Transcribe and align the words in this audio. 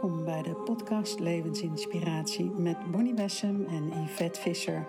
Welkom 0.00 0.24
bij 0.24 0.42
de 0.42 0.54
podcast 0.54 1.20
Levensinspiratie 1.20 2.50
met 2.50 2.90
Bonnie 2.90 3.14
Bessem 3.14 3.66
en 3.66 4.02
Yvette 4.02 4.40
Visser. 4.40 4.86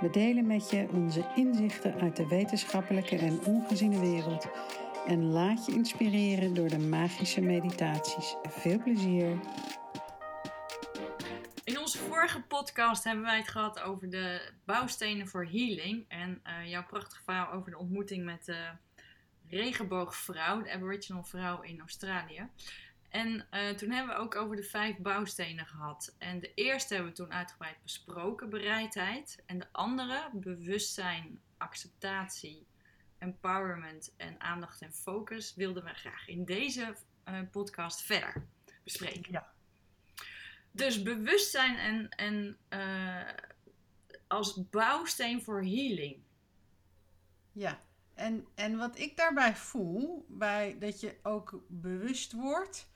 We 0.00 0.10
delen 0.10 0.46
met 0.46 0.70
je 0.70 0.88
onze 0.92 1.32
inzichten 1.34 2.00
uit 2.00 2.16
de 2.16 2.26
wetenschappelijke 2.26 3.16
en 3.16 3.44
ongeziene 3.44 4.00
wereld. 4.00 4.46
En 5.06 5.24
laat 5.24 5.66
je 5.66 5.72
inspireren 5.72 6.54
door 6.54 6.68
de 6.68 6.78
magische 6.78 7.40
meditaties. 7.40 8.36
Veel 8.42 8.82
plezier! 8.82 9.40
In 11.64 11.78
onze 11.78 11.98
vorige 11.98 12.42
podcast 12.42 13.04
hebben 13.04 13.24
wij 13.24 13.36
het 13.36 13.48
gehad 13.48 13.80
over 13.80 14.10
de 14.10 14.52
bouwstenen 14.64 15.28
voor 15.28 15.44
healing. 15.44 16.04
En 16.08 16.42
uh, 16.46 16.70
jouw 16.70 16.86
prachtige 16.86 17.22
verhaal 17.22 17.52
over 17.52 17.70
de 17.70 17.78
ontmoeting 17.78 18.24
met 18.24 18.44
de 18.44 18.70
regenboogvrouw, 19.48 20.62
de 20.62 20.72
Aboriginal 20.72 21.24
vrouw 21.24 21.62
in 21.62 21.80
Australië. 21.80 22.48
En 23.10 23.46
uh, 23.50 23.68
toen 23.68 23.90
hebben 23.90 24.14
we 24.14 24.20
ook 24.20 24.34
over 24.34 24.56
de 24.56 24.62
vijf 24.62 24.96
bouwstenen 24.96 25.66
gehad. 25.66 26.14
En 26.18 26.40
de 26.40 26.54
eerste 26.54 26.94
hebben 26.94 27.12
we 27.12 27.18
toen 27.18 27.32
uitgebreid 27.32 27.82
besproken, 27.82 28.50
bereidheid. 28.50 29.42
En 29.46 29.58
de 29.58 29.66
andere, 29.72 30.30
bewustzijn, 30.32 31.40
acceptatie, 31.56 32.66
empowerment 33.18 34.14
en 34.16 34.40
aandacht 34.40 34.82
en 34.82 34.92
focus, 34.92 35.54
wilden 35.54 35.84
we 35.84 35.94
graag 35.94 36.28
in 36.28 36.44
deze 36.44 36.96
uh, 37.28 37.40
podcast 37.50 38.02
verder 38.02 38.46
bespreken. 38.84 39.32
Ja. 39.32 39.52
Dus 40.70 41.02
bewustzijn 41.02 41.76
en, 41.76 42.08
en 42.08 42.58
uh, 42.68 43.28
als 44.26 44.68
bouwsteen 44.70 45.42
voor 45.42 45.62
healing. 45.62 46.22
Ja, 47.52 47.80
en, 48.14 48.46
en 48.54 48.76
wat 48.76 48.98
ik 48.98 49.16
daarbij 49.16 49.56
voel, 49.56 50.26
bij 50.28 50.76
dat 50.78 51.00
je 51.00 51.18
ook 51.22 51.62
bewust 51.68 52.32
wordt 52.32 52.88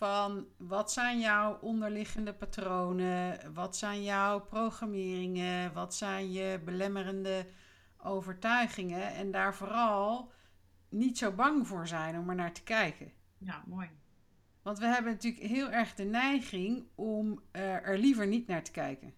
van 0.00 0.46
wat 0.56 0.92
zijn 0.92 1.20
jouw 1.20 1.58
onderliggende 1.60 2.34
patronen, 2.34 3.52
wat 3.54 3.76
zijn 3.76 4.02
jouw 4.02 4.40
programmeringen, 4.40 5.72
wat 5.72 5.94
zijn 5.94 6.32
je 6.32 6.60
belemmerende 6.64 7.46
overtuigingen 7.98 9.14
en 9.14 9.30
daar 9.30 9.54
vooral 9.54 10.32
niet 10.88 11.18
zo 11.18 11.32
bang 11.32 11.66
voor 11.66 11.86
zijn 11.86 12.18
om 12.18 12.28
er 12.28 12.34
naar 12.34 12.52
te 12.52 12.62
kijken. 12.62 13.12
Ja, 13.38 13.62
mooi. 13.66 13.88
Want 14.62 14.78
we 14.78 14.86
hebben 14.86 15.12
natuurlijk 15.12 15.42
heel 15.42 15.70
erg 15.70 15.94
de 15.94 16.04
neiging 16.04 16.84
om 16.94 17.42
er 17.50 17.98
liever 17.98 18.26
niet 18.26 18.46
naar 18.46 18.62
te 18.62 18.70
kijken. 18.70 19.14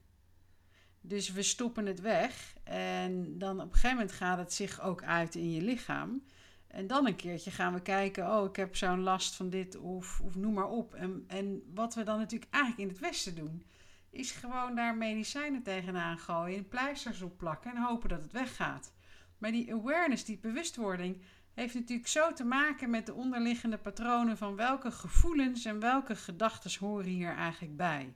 Dus 1.01 1.33
we 1.33 1.43
stoppen 1.43 1.87
het 1.87 2.01
weg 2.01 2.55
en 2.65 3.39
dan 3.39 3.61
op 3.61 3.67
een 3.67 3.73
gegeven 3.73 3.97
moment 3.97 4.13
gaat 4.13 4.39
het 4.39 4.53
zich 4.53 4.81
ook 4.81 5.03
uit 5.03 5.35
in 5.35 5.53
je 5.53 5.63
lichaam. 5.63 6.23
En 6.73 6.87
dan 6.87 7.07
een 7.07 7.17
keertje 7.17 7.51
gaan 7.51 7.73
we 7.73 7.83
kijken, 7.83 8.37
oh, 8.37 8.49
ik 8.49 8.57
heb 8.57 8.77
zo'n 8.77 9.01
last 9.01 9.35
van 9.35 9.51
dit 9.51 9.77
of, 9.77 10.23
noem 10.35 10.53
maar 10.53 10.69
op. 10.69 10.95
En, 10.95 11.25
en 11.27 11.63
wat 11.75 11.95
we 11.95 12.03
dan 12.03 12.19
natuurlijk 12.19 12.53
eigenlijk 12.53 12.83
in 12.83 12.89
het 12.89 12.99
Westen 12.99 13.35
doen, 13.35 13.65
is 14.11 14.31
gewoon 14.31 14.75
daar 14.75 14.97
medicijnen 14.97 15.63
tegenaan 15.63 16.19
gooien, 16.19 16.69
pleisters 16.69 17.23
op 17.23 17.39
plakken 17.39 17.71
en 17.71 17.83
hopen 17.83 18.09
dat 18.09 18.23
het 18.23 18.33
weggaat. 18.33 18.93
Maar 19.39 19.51
die 19.51 19.73
awareness, 19.73 20.25
die 20.25 20.39
bewustwording, 20.39 21.23
heeft 21.55 21.75
natuurlijk 21.75 22.09
zo 22.09 22.33
te 22.33 22.45
maken 22.45 22.91
met 22.91 23.07
de 23.07 23.15
onderliggende 23.15 23.79
patronen 23.79 24.37
van 24.37 24.57
welke 24.57 24.91
gevoelens 24.91 25.65
en 25.65 25.81
welke 25.81 26.17
gedachten 26.17 26.87
horen 26.87 27.11
hier 27.11 27.35
eigenlijk 27.35 27.77
bij. 27.77 28.15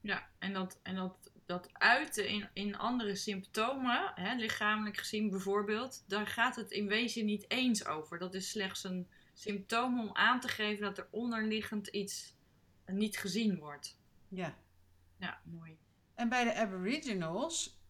Ja, 0.00 0.26
en 0.38 0.52
dat, 0.52 0.78
en 0.82 0.94
dat 0.94 1.31
dat 1.46 1.68
uiten 1.72 2.28
in, 2.28 2.48
in 2.52 2.76
andere 2.76 3.14
symptomen, 3.14 4.12
hè, 4.14 4.34
lichamelijk 4.34 4.96
gezien 4.96 5.30
bijvoorbeeld, 5.30 6.04
daar 6.06 6.26
gaat 6.26 6.56
het 6.56 6.70
in 6.70 6.86
wezen 6.86 7.24
niet 7.24 7.50
eens 7.50 7.86
over. 7.86 8.18
Dat 8.18 8.34
is 8.34 8.50
slechts 8.50 8.84
een 8.84 9.08
symptoom 9.34 10.00
om 10.00 10.10
aan 10.12 10.40
te 10.40 10.48
geven 10.48 10.82
dat 10.82 10.98
er 10.98 11.08
onderliggend 11.10 11.86
iets 11.86 12.34
niet 12.86 13.18
gezien 13.18 13.58
wordt. 13.58 13.98
Ja. 14.28 14.56
Ja, 15.18 15.40
mooi. 15.44 15.78
En 16.14 16.28
bij 16.28 16.44
de 16.44 16.54
Aboriginals 16.54 17.80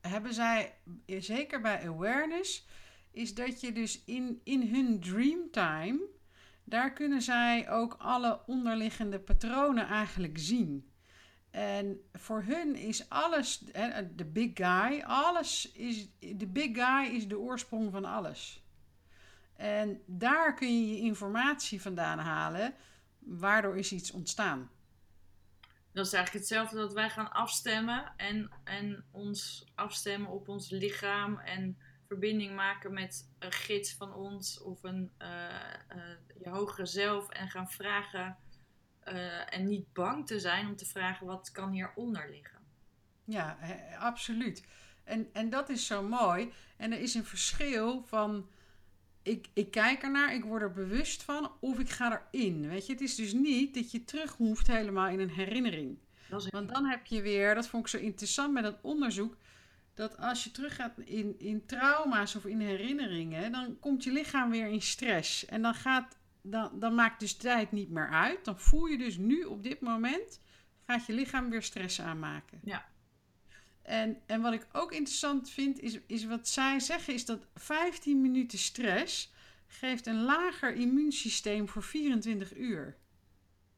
hebben 0.00 0.34
zij, 0.34 0.74
zeker 1.06 1.60
bij 1.60 1.88
awareness, 1.88 2.66
is 3.10 3.34
dat 3.34 3.60
je 3.60 3.72
dus 3.72 4.04
in, 4.04 4.40
in 4.44 4.74
hun 4.74 5.00
dreamtime, 5.00 6.00
daar 6.64 6.92
kunnen 6.92 7.22
zij 7.22 7.70
ook 7.70 7.94
alle 7.98 8.40
onderliggende 8.46 9.20
patronen 9.20 9.86
eigenlijk 9.86 10.38
zien. 10.38 10.87
En 11.58 12.00
voor 12.12 12.42
hun 12.42 12.76
is 12.76 13.08
alles, 13.08 13.58
de 14.14 14.24
big 14.24 14.50
guy, 14.54 15.02
alles 15.06 15.72
is, 15.72 16.08
de 16.18 16.46
big 16.46 16.74
guy 16.74 17.14
is 17.14 17.28
de 17.28 17.38
oorsprong 17.38 17.90
van 17.92 18.04
alles. 18.04 18.62
En 19.56 20.02
daar 20.06 20.54
kun 20.54 20.80
je 20.80 20.94
je 20.94 21.00
informatie 21.00 21.82
vandaan 21.82 22.18
halen, 22.18 22.74
waardoor 23.18 23.76
is 23.76 23.92
iets 23.92 24.10
ontstaan. 24.10 24.70
Dat 25.92 26.06
is 26.06 26.12
eigenlijk 26.12 26.44
hetzelfde 26.44 26.76
dat 26.76 26.92
wij 26.92 27.10
gaan 27.10 27.32
afstemmen 27.32 28.12
en, 28.16 28.50
en 28.64 29.04
ons 29.10 29.66
afstemmen 29.74 30.30
op 30.30 30.48
ons 30.48 30.70
lichaam 30.70 31.38
en 31.38 31.78
verbinding 32.06 32.54
maken 32.54 32.92
met 32.92 33.28
een 33.38 33.52
gids 33.52 33.94
van 33.94 34.14
ons 34.14 34.60
of 34.60 34.82
een 34.82 35.10
uh, 35.18 35.28
uh, 35.96 36.02
je 36.42 36.48
hogere 36.48 36.86
zelf 36.86 37.28
en 37.28 37.48
gaan 37.48 37.70
vragen 37.70 38.36
uh, 39.12 39.54
en 39.54 39.66
niet 39.66 39.92
bang 39.92 40.26
te 40.26 40.40
zijn 40.40 40.66
om 40.66 40.76
te 40.76 40.86
vragen 40.86 41.26
wat 41.26 41.50
kan 41.50 41.70
hieronder 41.70 42.30
liggen. 42.30 42.58
Ja, 43.24 43.58
absoluut. 43.98 44.64
En, 45.04 45.28
en 45.32 45.50
dat 45.50 45.68
is 45.68 45.86
zo 45.86 46.02
mooi. 46.02 46.52
En 46.76 46.92
er 46.92 47.00
is 47.00 47.14
een 47.14 47.24
verschil 47.24 48.02
van 48.06 48.48
ik, 49.22 49.48
ik 49.52 49.70
kijk 49.70 50.02
ernaar, 50.02 50.34
ik 50.34 50.44
word 50.44 50.62
er 50.62 50.72
bewust 50.72 51.22
van 51.22 51.52
of 51.60 51.78
ik 51.78 51.90
ga 51.90 52.22
erin. 52.32 52.68
Weet 52.68 52.86
je, 52.86 52.92
het 52.92 53.00
is 53.00 53.14
dus 53.14 53.32
niet 53.32 53.74
dat 53.74 53.90
je 53.90 54.04
terug 54.04 54.36
hoeft 54.36 54.66
helemaal 54.66 55.08
in 55.08 55.20
een 55.20 55.30
herinnering. 55.30 55.98
Want 56.50 56.68
dan 56.68 56.84
heb 56.84 57.06
je 57.06 57.22
weer, 57.22 57.54
dat 57.54 57.68
vond 57.68 57.84
ik 57.84 57.90
zo 57.90 57.98
interessant 57.98 58.52
met 58.52 58.62
dat 58.62 58.78
onderzoek, 58.82 59.36
dat 59.94 60.18
als 60.18 60.44
je 60.44 60.50
teruggaat 60.50 60.98
in, 60.98 61.34
in 61.38 61.66
trauma's 61.66 62.34
of 62.34 62.44
in 62.44 62.60
herinneringen, 62.60 63.52
dan 63.52 63.78
komt 63.80 64.04
je 64.04 64.12
lichaam 64.12 64.50
weer 64.50 64.66
in 64.66 64.82
stress. 64.82 65.44
En 65.44 65.62
dan 65.62 65.74
gaat 65.74 66.17
dan, 66.50 66.78
dan 66.78 66.94
maakt 66.94 67.20
dus 67.20 67.36
tijd 67.36 67.72
niet 67.72 67.90
meer 67.90 68.08
uit. 68.08 68.44
Dan 68.44 68.58
voel 68.58 68.86
je 68.86 68.98
dus 68.98 69.16
nu 69.16 69.44
op 69.44 69.62
dit 69.62 69.80
moment, 69.80 70.40
gaat 70.86 71.06
je 71.06 71.12
lichaam 71.12 71.50
weer 71.50 71.62
stress 71.62 72.00
aanmaken. 72.00 72.60
Ja. 72.64 72.88
En, 73.82 74.20
en 74.26 74.40
wat 74.40 74.52
ik 74.52 74.66
ook 74.72 74.92
interessant 74.92 75.50
vind, 75.50 75.80
is, 75.80 75.98
is 76.06 76.24
wat 76.24 76.48
zij 76.48 76.80
zeggen, 76.80 77.14
is 77.14 77.24
dat 77.24 77.46
15 77.54 78.20
minuten 78.20 78.58
stress 78.58 79.32
geeft 79.66 80.06
een 80.06 80.22
lager 80.22 80.74
immuunsysteem 80.74 81.68
voor 81.68 81.82
24 81.82 82.56
uur. 82.56 82.96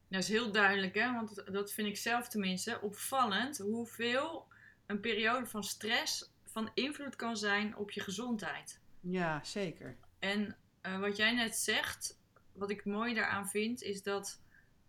Dat 0.08 0.22
is 0.22 0.28
heel 0.28 0.52
duidelijk, 0.52 0.94
hè? 0.94 1.12
want 1.12 1.52
dat 1.52 1.72
vind 1.72 1.88
ik 1.88 1.96
zelf 1.96 2.28
tenminste 2.28 2.80
opvallend, 2.80 3.58
hoeveel 3.58 4.46
een 4.86 5.00
periode 5.00 5.46
van 5.46 5.64
stress 5.64 6.32
van 6.44 6.70
invloed 6.74 7.16
kan 7.16 7.36
zijn 7.36 7.76
op 7.76 7.90
je 7.90 8.00
gezondheid. 8.00 8.80
Ja, 9.00 9.44
zeker. 9.44 9.96
En 10.18 10.56
uh, 10.86 11.00
wat 11.00 11.16
jij 11.16 11.34
net 11.34 11.56
zegt, 11.56 12.19
wat 12.60 12.70
ik 12.70 12.84
mooi 12.84 13.14
daaraan 13.14 13.48
vind, 13.48 13.82
is 13.82 14.02
dat 14.02 14.40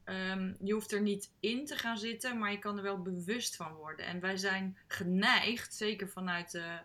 um, 0.05 0.55
je 0.63 0.73
hoeft 0.73 0.91
er 0.91 1.01
niet 1.01 1.31
in 1.39 1.65
te 1.65 1.75
gaan 1.75 1.97
zitten, 1.97 2.37
maar 2.37 2.51
je 2.51 2.59
kan 2.59 2.77
er 2.77 2.83
wel 2.83 3.01
bewust 3.01 3.55
van 3.55 3.73
worden. 3.73 4.05
En 4.05 4.19
wij 4.19 4.37
zijn 4.37 4.77
geneigd, 4.87 5.73
zeker 5.75 6.09
vanuit 6.09 6.51
de 6.51 6.79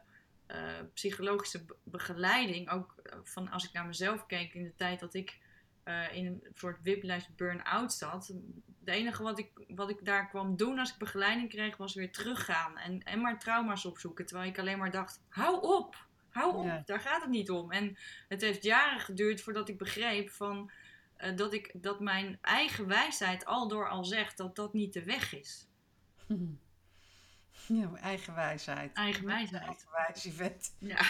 uh, 0.48 0.56
psychologische 0.94 1.64
begeleiding, 1.82 2.70
ook 2.70 2.94
eh, 3.02 3.19
van 3.22 3.50
als 3.50 3.64
ik 3.64 3.72
naar 3.72 3.86
mezelf 3.86 4.26
keek 4.26 4.54
in 4.54 4.62
de 4.62 4.75
tijd 4.76 5.00
dat 5.00 5.14
ik 5.14 5.38
uh, 5.84 6.14
in 6.16 6.26
een 6.26 6.42
soort 6.54 6.82
whiplash 6.82 7.26
burn-out 7.36 7.92
zat. 7.92 8.26
Het 8.26 8.94
enige 8.94 9.22
wat 9.22 9.38
ik, 9.38 9.50
wat 9.69 9.91
ik 9.91 10.04
daar 10.04 10.28
kwam 10.28 10.56
doen 10.56 10.78
als 10.78 10.92
ik 10.92 10.98
begeleiding 10.98 11.48
kreeg, 11.48 11.76
was 11.76 11.94
weer 11.94 12.12
teruggaan 12.12 12.78
en, 12.78 13.02
en 13.02 13.20
maar 13.20 13.38
trauma's 13.38 13.84
opzoeken. 13.84 14.26
Terwijl 14.26 14.50
ik 14.50 14.58
alleen 14.58 14.78
maar 14.78 14.91
dacht: 14.91 15.22
hou 15.28 15.62
op! 15.62 16.06
Hou 16.36 16.56
op, 16.56 16.86
daar 16.86 17.00
gaat 17.00 17.20
het 17.20 17.30
niet 17.30 17.50
om. 17.50 17.72
En 17.72 17.97
het 18.28 18.41
heeft 18.41 18.62
jaren 18.62 19.00
geduurd 19.00 19.41
voordat 19.41 19.69
ik 19.69 19.78
begreep 19.78 20.30
van, 20.30 20.70
uh, 21.19 21.36
dat, 21.36 21.52
ik, 21.52 21.70
dat 21.74 22.00
mijn 22.00 22.38
eigen 22.41 22.86
wijsheid 22.86 23.44
al 23.44 23.69
door 23.69 23.88
al 23.88 24.05
zegt 24.05 24.37
dat 24.37 24.56
dat 24.56 24.72
niet 24.72 24.93
de 24.93 25.05
weg 25.05 25.34
is. 25.34 25.66
Ja, 27.69 27.94
eigen 27.94 28.34
wijsheid. 28.34 28.93
Eigen 28.93 29.26
wijsheid. 29.26 29.62
Eigen 29.62 30.37
wijsheid. 30.37 30.75
Ja. 30.78 31.00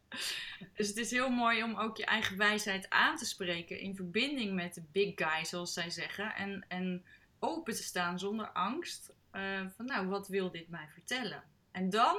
dus 0.76 0.88
het 0.88 0.96
is 0.96 1.10
heel 1.10 1.30
mooi 1.30 1.62
om 1.62 1.76
ook 1.76 1.96
je 1.96 2.04
eigen 2.04 2.36
wijsheid 2.36 2.90
aan 2.90 3.16
te 3.16 3.24
spreken 3.24 3.80
in 3.80 3.96
verbinding 3.96 4.54
met 4.54 4.74
de 4.74 4.82
big 4.92 5.12
guy, 5.14 5.44
zoals 5.44 5.72
zij 5.72 5.90
zeggen. 5.90 6.34
En, 6.34 6.64
en 6.68 7.04
open 7.38 7.74
te 7.74 7.82
staan 7.82 8.18
zonder 8.18 8.50
angst. 8.52 9.12
Uh, 9.32 9.66
van 9.76 9.84
nou, 9.84 10.06
wat 10.06 10.28
wil 10.28 10.50
dit 10.50 10.68
mij 10.68 10.88
vertellen? 10.92 11.42
En 11.70 11.90
dan, 11.90 12.16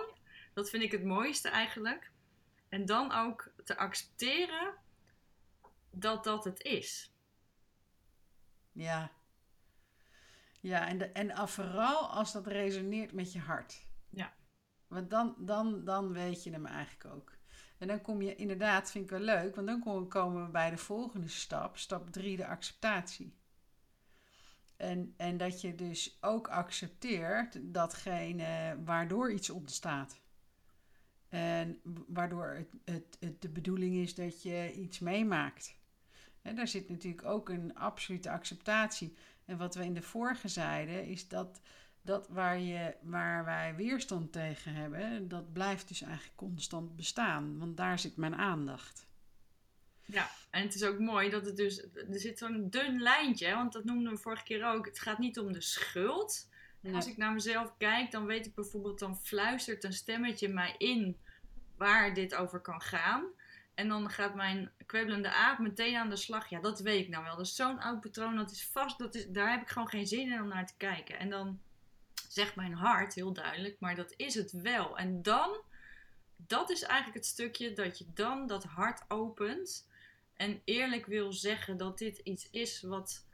dat 0.54 0.70
vind 0.70 0.84
ik 0.84 0.92
het 0.92 1.04
mooiste 1.04 1.50
eigenlijk, 1.50 2.12
en 2.70 2.86
dan 2.86 3.12
ook 3.12 3.52
te 3.64 3.78
accepteren 3.78 4.74
dat 5.92 6.24
dat 6.24 6.44
het 6.44 6.62
is. 6.62 7.14
Ja. 8.72 9.12
Ja, 10.62 10.88
en, 10.88 10.98
de, 10.98 11.06
en 11.06 11.48
vooral 11.48 12.10
als 12.10 12.32
dat 12.32 12.48
resoneert 12.48 13.14
met 13.14 13.34
je 13.34 13.40
hart. 13.40 13.86
Ja. 14.10 14.34
Want 14.88 15.10
dan, 15.10 15.36
dan, 15.38 15.84
dan 15.84 16.14
weet 16.14 16.44
je 16.44 16.52
hem 16.52 16.66
eigenlijk 16.66 17.16
ook. 17.16 17.38
En 17.78 17.88
dan 17.88 18.02
kom 18.02 18.22
je 18.22 18.36
inderdaad, 18.36 18.92
vind 18.92 19.04
ik 19.04 19.10
wel 19.10 19.20
leuk, 19.20 19.56
want 19.56 19.68
dan 19.68 20.08
komen 20.08 20.46
we 20.46 20.52
bij 20.52 20.70
de 20.70 20.78
volgende 20.78 21.28
stap, 21.28 21.78
stap 21.78 22.10
3, 22.10 22.38
de 22.38 22.48
acceptatie. 22.48 23.38
En, 24.78 25.14
en 25.18 25.38
dat 25.38 25.62
je 25.62 25.76
dus 25.76 26.18
ook 26.22 26.48
accepteert 26.48 27.74
datgene 27.74 28.78
waardoor 28.84 29.32
iets 29.32 29.50
ontstaat. 29.50 30.20
En 31.30 31.80
waardoor 32.08 32.66
het, 32.84 33.18
het, 33.20 33.42
de 33.42 33.50
bedoeling 33.50 33.96
is 33.96 34.16
dat 34.16 34.44
je 34.44 34.74
iets 34.74 35.00
meemaakt. 35.00 35.76
En 36.42 36.56
daar 36.56 36.68
zit 36.68 36.90
natuurlijk 36.90 37.26
ook 37.26 37.50
een 37.50 37.76
absolute 37.76 38.30
acceptatie. 38.30 39.16
En 39.46 39.58
wat 39.58 39.76
we 39.76 39.84
in 39.84 39.94
de 39.94 40.02
vorige 40.02 40.48
zeiden, 40.48 41.06
is 41.06 41.28
dat, 41.28 41.62
dat 42.02 42.28
waar, 42.28 42.60
je, 42.60 42.96
waar 43.02 43.46
wij 43.46 43.76
weerstand 43.76 44.32
tegen 44.32 44.74
hebben, 44.74 45.28
dat 45.28 45.54
blijft 45.54 45.88
dus 45.88 46.02
eigenlijk 46.02 46.36
constant 46.36 46.96
bestaan. 46.96 47.58
Want 47.60 47.78
daar 47.78 48.00
zit 48.00 48.16
mijn 48.16 48.36
aandacht. 48.36 49.08
Ja, 50.06 50.30
en 50.50 50.62
het 50.62 50.76
is 50.76 50.84
ook 50.84 51.00
mooi 51.00 51.30
dat 51.30 51.46
het 51.46 51.56
dus, 51.58 51.84
er 51.94 52.20
zit 52.20 52.38
zo'n 52.38 52.70
dun 52.70 53.02
lijntje, 53.02 53.54
want 53.56 53.74
dat 53.74 53.84
noemden 53.84 54.14
we 54.14 54.20
vorige 54.20 54.44
keer 54.44 54.66
ook. 54.66 54.86
Het 54.86 55.00
gaat 55.00 55.20
niet 55.20 55.40
om 55.40 55.54
de 55.54 55.62
schuld. 55.62 56.49
Als 56.94 57.08
ik 57.08 57.18
naar 57.18 57.34
mezelf 57.34 57.74
kijk, 57.78 58.12
dan 58.12 58.26
weet 58.26 58.46
ik 58.46 58.56
bijvoorbeeld, 58.56 59.00
dan 59.00 59.18
fluistert 59.18 59.84
een 59.84 59.94
stemmetje 59.94 60.48
mij 60.48 60.76
in 60.78 61.18
waar 61.78 62.14
dit 62.14 62.36
over 62.36 62.60
kan 62.60 62.82
gaan. 62.82 63.24
En 63.80 63.88
dan 63.88 64.10
gaat 64.10 64.36
mijn 64.36 64.72
kwebbelende 64.86 65.32
aap 65.32 65.60
meteen 65.60 65.96
aan 65.96 66.10
de 66.10 66.16
slag. 66.16 66.50
Ja, 66.50 66.60
dat 66.60 66.80
weet 66.80 67.04
ik 67.04 67.10
nou 67.10 67.24
wel. 67.24 67.36
Dat 67.36 67.46
is 67.46 67.56
zo'n 67.56 67.80
oud 67.80 68.02
patroon. 68.02 68.36
Dat 68.36 68.52
is 68.52 68.68
vast. 68.68 69.00
Dat 69.00 69.16
is, 69.16 69.28
daar 69.28 69.52
heb 69.52 69.62
ik 69.62 69.70
gewoon 69.70 69.88
geen 69.88 70.08
zin 70.08 70.32
in 70.32 70.42
om 70.42 70.48
naar 70.48 70.68
te 70.68 70.78
kijken. 70.78 71.20
En 71.20 71.30
dan 71.30 71.60
zegt 72.28 72.56
mijn 72.56 72.74
hart 72.74 73.14
heel 73.14 73.34
duidelijk. 73.34 73.80
Maar 73.80 73.96
dat 73.96 74.14
is 74.16 74.36
het 74.36 74.52
wel. 74.52 74.98
En 74.98 75.22
dan. 75.22 75.62
Dat 76.36 76.70
is 76.70 76.84
eigenlijk 76.84 77.18
het 77.18 77.26
stukje 77.26 77.74
dat 77.74 77.98
je 77.98 78.06
dan 78.14 78.48
dat 78.48 78.64
hart 78.64 79.04
opent. 79.08 79.90
En 80.34 80.62
eerlijk 80.66 81.06
wil 81.06 81.34
zeggen 81.34 81.78
dat 81.78 81.98
dit 81.98 82.18
iets 82.18 82.50
is 82.52 82.82
wat. 82.82 83.28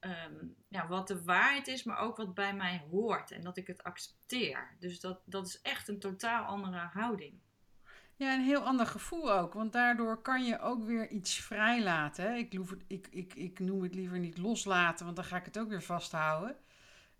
Ehm, 0.00 0.46
ja, 0.68 0.86
wat 0.86 1.08
de 1.08 1.24
waarheid 1.24 1.66
is, 1.66 1.84
maar 1.84 1.98
ook 1.98 2.16
wat 2.16 2.34
bij 2.34 2.54
mij 2.54 2.86
hoort. 2.90 3.30
En 3.30 3.40
dat 3.40 3.56
ik 3.56 3.66
het 3.66 3.82
accepteer. 3.82 4.76
Dus 4.78 5.00
dat, 5.00 5.20
dat 5.24 5.46
is 5.46 5.60
echt 5.62 5.88
een 5.88 5.98
totaal 5.98 6.44
andere 6.44 6.88
houding. 6.92 7.40
Ja, 8.16 8.34
een 8.34 8.44
heel 8.44 8.60
ander 8.60 8.86
gevoel 8.86 9.32
ook. 9.32 9.52
Want 9.52 9.72
daardoor 9.72 10.22
kan 10.22 10.44
je 10.44 10.60
ook 10.60 10.84
weer 10.84 11.08
iets 11.08 11.40
vrijlaten. 11.40 12.36
Ik, 12.36 12.54
ik, 12.86 13.06
ik, 13.10 13.34
ik 13.34 13.58
noem 13.58 13.82
het 13.82 13.94
liever 13.94 14.18
niet 14.18 14.38
loslaten, 14.38 15.04
want 15.04 15.16
dan 15.16 15.24
ga 15.24 15.36
ik 15.36 15.44
het 15.44 15.58
ook 15.58 15.68
weer 15.68 15.82
vasthouden. 15.82 16.56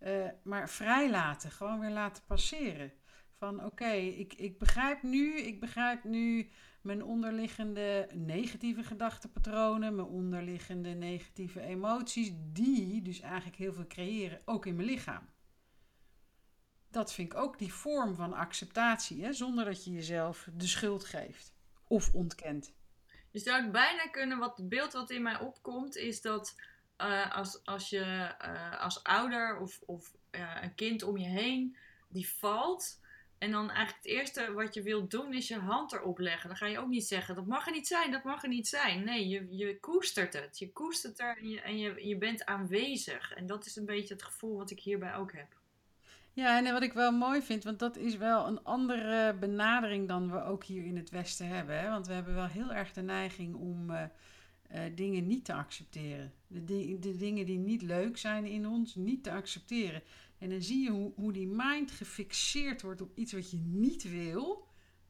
Uh, 0.01 0.29
maar 0.43 0.71
vrijlaten, 0.71 1.51
gewoon 1.51 1.81
weer 1.81 1.91
laten 1.91 2.23
passeren. 2.27 2.93
Van 3.39 3.65
oké, 3.65 3.91
ik, 3.93 4.33
ik 4.35 4.59
begrijp 4.59 5.03
nu, 5.03 5.41
ik 5.41 5.61
begrijp 5.61 6.05
nu 6.05 6.51
mijn 6.87 7.05
onderliggende 7.05 8.09
negatieve 8.15 8.83
gedachtenpatronen, 8.83 9.95
mijn 9.95 10.09
onderliggende 10.09 10.89
negatieve 10.89 11.61
emoties, 11.61 12.33
die 12.53 13.03
dus 13.03 13.21
eigenlijk 13.21 13.57
heel 13.57 13.73
veel 13.73 13.87
creëren, 13.87 14.41
ook 14.45 14.67
in 14.67 14.77
mijn 14.77 14.89
lichaam 14.89 15.29
dat 16.97 17.13
vind 17.13 17.33
ik 17.33 17.39
ook 17.39 17.59
die 17.59 17.73
vorm 17.73 18.15
van 18.15 18.33
acceptatie, 18.33 19.25
hè, 19.25 19.33
zonder 19.33 19.65
dat 19.65 19.85
je 19.85 19.93
jezelf 19.93 20.49
de 20.55 20.67
schuld 20.67 21.05
geeft 21.05 21.55
of 21.89 22.15
ontkent. 22.15 22.73
Je 23.31 23.39
zou 23.39 23.63
het 23.63 23.73
bijna 23.73 24.09
kunnen, 24.09 24.39
wat 24.39 24.57
het 24.57 24.69
beeld 24.69 24.93
wat 24.93 25.11
in 25.11 25.23
mij 25.23 25.41
opkomt, 25.41 25.97
is 25.97 26.21
dat 26.21 26.61
uh, 27.01 27.37
als, 27.37 27.65
als 27.65 27.91
je 27.91 28.35
uh, 28.43 28.81
als 28.81 29.03
ouder 29.03 29.59
of, 29.59 29.81
of 29.87 30.17
uh, 30.31 30.57
een 30.63 30.75
kind 30.75 31.03
om 31.03 31.17
je 31.17 31.29
heen 31.29 31.77
die 32.09 32.29
valt. 32.29 33.01
En 33.39 33.51
dan 33.51 33.71
eigenlijk 33.71 33.97
het 34.03 34.13
eerste 34.13 34.53
wat 34.53 34.75
je 34.75 34.83
wilt 34.83 35.11
doen 35.11 35.35
is 35.35 35.49
je 35.49 35.59
hand 35.59 35.93
erop 35.93 36.19
leggen. 36.19 36.49
Dan 36.49 36.59
ga 36.59 36.67
je 36.67 36.79
ook 36.79 36.89
niet 36.89 37.07
zeggen, 37.07 37.35
dat 37.35 37.47
mag 37.47 37.67
er 37.67 37.73
niet 37.73 37.87
zijn, 37.87 38.11
dat 38.11 38.25
mag 38.25 38.43
er 38.43 38.49
niet 38.49 38.69
zijn. 38.69 39.05
Nee, 39.05 39.29
je, 39.29 39.47
je 39.51 39.81
koestert 39.81 40.33
het. 40.33 40.59
Je 40.59 40.73
koestert 40.73 41.21
er 41.21 41.37
en 41.39 41.49
je, 41.49 41.61
en 41.61 42.09
je, 42.09 42.17
bent 42.19 42.45
aanwezig. 42.45 43.33
En 43.33 43.47
dat 43.47 43.67
is 43.67 43.77
een 43.77 43.87
beetje 43.87 44.15
het 44.15 44.23
gevoel 44.23 44.57
wat 44.57 44.71
ik 44.71 44.81
hierbij 44.81 45.15
ook 45.15 45.33
heb. 45.33 45.57
Ja, 46.33 46.59
en 46.59 46.73
wat 46.73 46.83
ik 46.83 46.93
wel 46.93 47.13
mooi 47.13 47.43
vind, 47.43 47.65
want 47.65 47.79
dat 47.79 47.97
is 47.97 48.17
wel 48.17 48.47
een 48.47 48.65
andere 48.65 49.35
benadering 49.35 50.09
dan 50.09 50.31
we 50.31 50.43
ook 50.43 50.65
hier 50.65 50.85
in 50.85 50.97
het 50.97 51.11
Westen 51.11 51.49
hebben. 51.49 51.81
Hè? 51.81 51.89
Want 51.89 52.07
we 52.07 52.13
hebben 52.13 52.35
wel 52.35 52.47
heel 52.47 52.73
erg 52.73 52.93
de 52.93 53.03
neiging 53.03 53.55
om 53.55 53.91
uh, 53.91 54.03
uh, 54.75 54.81
dingen 54.95 55.27
niet 55.27 55.45
te 55.45 55.53
accepteren. 55.53 56.33
De, 56.47 56.99
de, 56.99 57.17
dingen 57.17 57.47
die 57.47 57.59
niet 57.59 57.83
leuk 57.83 58.17
zijn 58.17 58.45
in 58.45 58.67
ons, 58.67 58.95
niet 58.95 59.25
te 59.25 59.31
accepteren. 59.31 60.03
En 60.39 60.51
dan 60.51 60.63
zie 60.63 60.83
je 60.83 60.91
hoe, 60.91 61.13
hoe 61.15 61.33
die 61.33 61.49
mind 61.49 61.91
gefixeerd 61.91 62.83
wordt 62.83 63.01
op 63.01 63.17
iets 63.17 63.33
wat 63.33 63.51
je 63.51 63.57
niet 63.57 64.11
wil, 64.11 64.69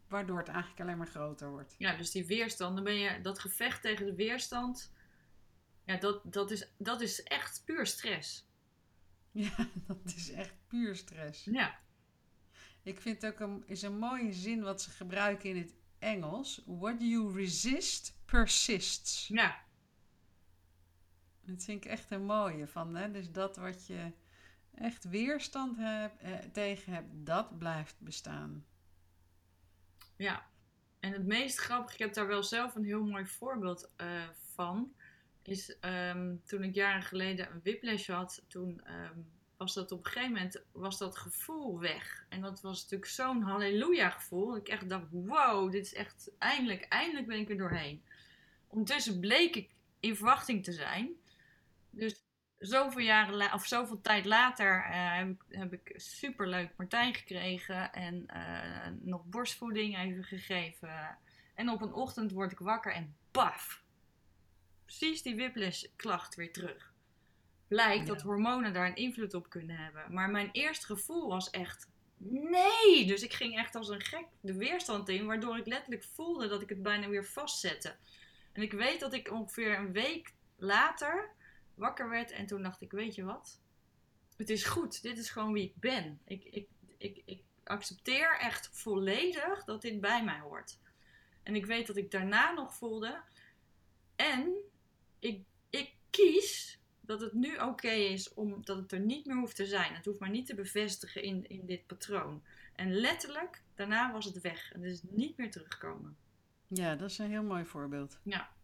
waardoor 0.08 0.38
het 0.38 0.48
eigenlijk 0.48 0.80
alleen 0.80 0.98
maar 0.98 1.06
groter 1.06 1.50
wordt. 1.50 1.74
Ja, 1.78 1.96
dus 1.96 2.10
die 2.10 2.26
weerstand, 2.26 2.74
dan 2.74 2.84
ben 2.84 2.94
je 2.94 3.20
dat 3.20 3.38
gevecht 3.38 3.82
tegen 3.82 4.06
de 4.06 4.14
weerstand, 4.14 4.92
ja, 5.84 5.96
dat, 5.96 6.20
dat, 6.24 6.50
is, 6.50 6.68
dat 6.78 7.00
is 7.00 7.22
echt 7.22 7.62
puur 7.64 7.86
stress. 7.86 8.44
Ja, 9.36 9.68
dat 9.86 10.14
is 10.16 10.30
echt 10.30 10.54
puur 10.66 10.96
stress. 10.96 11.44
Ja. 11.44 11.78
Ik 12.82 13.00
vind 13.00 13.22
het 13.22 13.32
ook 13.32 13.40
een, 13.40 13.62
is 13.66 13.82
een 13.82 13.98
mooie 13.98 14.32
zin 14.32 14.62
wat 14.62 14.82
ze 14.82 14.90
gebruiken 14.90 15.50
in 15.50 15.56
het 15.56 15.74
Engels. 15.98 16.62
What 16.66 16.94
you 16.98 17.32
resist 17.34 18.18
persists. 18.24 19.28
Ja. 19.28 19.64
Dat 21.40 21.64
vind 21.64 21.84
ik 21.84 21.90
echt 21.90 22.10
een 22.10 22.24
mooie 22.24 22.66
van. 22.66 22.94
Hè? 22.94 23.10
Dus 23.10 23.32
dat 23.32 23.56
wat 23.56 23.86
je 23.86 24.12
echt 24.76 25.08
weerstand 25.08 25.76
hebt, 25.76 26.22
eh, 26.22 26.32
tegen 26.52 26.92
hebt, 26.92 27.08
dat 27.10 27.58
blijft 27.58 27.96
bestaan. 27.98 28.66
Ja. 30.16 30.46
En 31.00 31.12
het 31.12 31.26
meest 31.26 31.58
grappige, 31.58 31.94
ik 31.94 32.00
heb 32.00 32.14
daar 32.14 32.26
wel 32.26 32.42
zelf 32.42 32.74
een 32.74 32.84
heel 32.84 33.04
mooi 33.04 33.26
voorbeeld 33.26 33.90
uh, 34.00 34.28
van 34.54 34.94
is 35.42 35.76
um, 35.80 36.42
toen 36.44 36.62
ik 36.62 36.74
jaren 36.74 37.02
geleden 37.02 37.50
een 37.50 37.60
whiplash 37.62 38.06
had, 38.06 38.44
toen 38.48 38.82
um, 38.90 39.26
was 39.56 39.74
dat 39.74 39.92
op 39.92 40.04
een 40.04 40.10
gegeven 40.10 40.32
moment 40.32 40.64
was 40.72 40.98
dat 40.98 41.16
gevoel 41.16 41.78
weg. 41.78 42.26
En 42.28 42.40
dat 42.40 42.60
was 42.60 42.82
natuurlijk 42.82 43.10
zo'n 43.10 43.42
halleluja 43.42 44.10
gevoel. 44.10 44.56
Ik 44.56 44.68
echt 44.68 44.88
dacht, 44.88 45.06
wow, 45.10 45.72
dit 45.72 45.86
is 45.86 45.94
echt 45.94 46.30
eindelijk, 46.38 46.82
eindelijk 46.82 47.26
ben 47.26 47.38
ik 47.38 47.50
er 47.50 47.56
doorheen. 47.56 48.02
Ondertussen 48.66 49.20
bleek 49.20 49.56
ik 49.56 49.70
in 50.00 50.16
verwachting 50.16 50.64
te 50.64 50.72
zijn. 50.72 51.10
Dus 51.90 52.24
zoveel 52.58 53.04
jaren 53.04 53.52
of 53.52 53.66
zoveel 53.66 54.00
tijd 54.00 54.24
later 54.24 54.86
uh, 54.88 55.16
heb, 55.16 55.28
ik, 55.28 55.42
heb 55.48 55.72
ik 55.72 55.92
superleuk 55.96 56.76
partij 56.76 57.12
gekregen 57.12 57.92
en 57.92 58.26
uh, 58.34 58.86
nog 59.00 59.24
borstvoeding 59.24 59.98
even 59.98 60.24
gegeven. 60.24 61.18
En 61.54 61.70
op 61.70 61.82
een 61.82 61.92
ochtend 61.92 62.30
word 62.30 62.52
ik 62.52 62.58
wakker 62.58 62.92
en 62.92 63.16
baf, 63.30 63.82
precies 64.84 65.22
die 65.22 65.36
whiplash-klacht 65.36 66.34
weer 66.34 66.52
terug. 66.52 66.94
Blijkt 67.68 68.06
dat 68.06 68.22
hormonen 68.22 68.72
daar 68.72 68.86
een 68.86 68.96
invloed 68.96 69.34
op 69.34 69.50
kunnen 69.50 69.76
hebben. 69.76 70.12
Maar 70.12 70.30
mijn 70.30 70.48
eerste 70.52 70.86
gevoel 70.86 71.28
was 71.28 71.50
echt 71.50 71.88
nee. 72.18 73.06
Dus 73.06 73.22
ik 73.22 73.32
ging 73.32 73.58
echt 73.58 73.74
als 73.74 73.88
een 73.88 74.00
gek 74.00 74.26
de 74.40 74.54
weerstand 74.54 75.08
in, 75.08 75.26
waardoor 75.26 75.58
ik 75.58 75.66
letterlijk 75.66 76.04
voelde 76.04 76.48
dat 76.48 76.62
ik 76.62 76.68
het 76.68 76.82
bijna 76.82 77.08
weer 77.08 77.24
vastzette. 77.24 77.96
En 78.52 78.62
ik 78.62 78.72
weet 78.72 79.00
dat 79.00 79.12
ik 79.12 79.32
ongeveer 79.32 79.78
een 79.78 79.92
week 79.92 80.32
later 80.56 81.30
wakker 81.76 82.08
werd 82.08 82.30
en 82.30 82.46
toen 82.46 82.62
dacht 82.62 82.80
ik, 82.80 82.90
weet 82.90 83.14
je 83.14 83.24
wat? 83.24 83.60
Het 84.36 84.50
is 84.50 84.64
goed, 84.64 85.02
dit 85.02 85.18
is 85.18 85.30
gewoon 85.30 85.52
wie 85.52 85.64
ik 85.64 85.76
ben. 85.76 86.20
Ik, 86.24 86.44
ik, 86.44 86.68
ik, 86.98 87.22
ik 87.24 87.42
accepteer 87.64 88.38
echt 88.38 88.68
volledig 88.72 89.64
dat 89.64 89.82
dit 89.82 90.00
bij 90.00 90.24
mij 90.24 90.38
hoort. 90.38 90.78
En 91.42 91.54
ik 91.54 91.66
weet 91.66 91.86
dat 91.86 91.96
ik 91.96 92.10
daarna 92.10 92.52
nog 92.52 92.74
voelde. 92.74 93.22
En 94.16 94.54
ik, 95.18 95.44
ik 95.70 95.94
kies 96.10 96.78
dat 97.00 97.20
het 97.20 97.32
nu 97.32 97.56
oké 97.56 97.90
is 97.90 98.34
om 98.34 98.64
dat 98.64 98.76
het 98.76 98.92
er 98.92 99.00
niet 99.00 99.26
meer 99.26 99.36
hoeft 99.36 99.56
te 99.56 99.66
zijn. 99.66 99.94
Het 99.94 100.04
hoeft 100.04 100.18
maar 100.18 100.30
niet 100.30 100.46
te 100.46 100.54
bevestigen 100.54 101.22
in, 101.22 101.48
in 101.48 101.66
dit 101.66 101.86
patroon. 101.86 102.42
En 102.74 102.94
letterlijk, 102.94 103.62
daarna 103.74 104.12
was 104.12 104.24
het 104.24 104.40
weg. 104.40 104.72
En 104.72 104.82
het 104.82 104.92
is 104.92 105.02
niet 105.02 105.36
meer 105.36 105.50
terugkomen. 105.50 106.16
Ja, 106.66 106.94
dat 106.94 107.10
is 107.10 107.18
een 107.18 107.30
heel 107.30 107.42
mooi 107.42 107.64
voorbeeld. 107.64 108.18
Ja. 108.22 108.55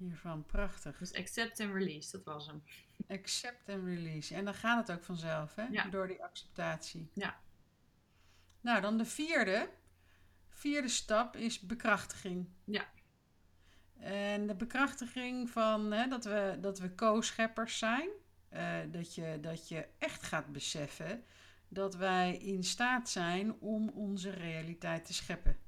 Hiervan, 0.00 0.44
prachtig. 0.46 0.98
Dus 0.98 1.14
accept 1.14 1.60
and 1.60 1.72
release, 1.72 2.10
dat 2.10 2.24
was 2.24 2.46
hem. 2.46 2.62
Accept 3.08 3.68
and 3.68 3.84
release. 3.84 4.34
En 4.34 4.44
dan 4.44 4.54
gaat 4.54 4.88
het 4.88 4.96
ook 4.96 5.04
vanzelf, 5.04 5.54
hè? 5.54 5.62
Ja. 5.62 5.84
Door 5.84 6.06
die 6.06 6.22
acceptatie. 6.22 7.10
Ja. 7.14 7.40
Nou, 8.60 8.80
dan 8.80 8.98
de 8.98 9.04
vierde. 9.04 9.70
Vierde 10.48 10.88
stap 10.88 11.36
is 11.36 11.60
bekrachtiging. 11.60 12.48
Ja. 12.64 12.88
En 13.98 14.46
de 14.46 14.54
bekrachtiging 14.54 15.50
van 15.50 15.92
hè, 15.92 16.08
dat 16.08 16.24
we, 16.24 16.58
dat 16.60 16.78
we 16.78 16.94
co-scheppers 16.94 17.78
zijn. 17.78 18.08
Uh, 18.52 18.78
dat, 18.88 19.14
je, 19.14 19.38
dat 19.40 19.68
je 19.68 19.86
echt 19.98 20.22
gaat 20.22 20.52
beseffen 20.52 21.24
dat 21.68 21.96
wij 21.96 22.36
in 22.36 22.64
staat 22.64 23.08
zijn 23.08 23.60
om 23.60 23.88
onze 23.88 24.30
realiteit 24.30 25.04
te 25.04 25.14
scheppen 25.14 25.58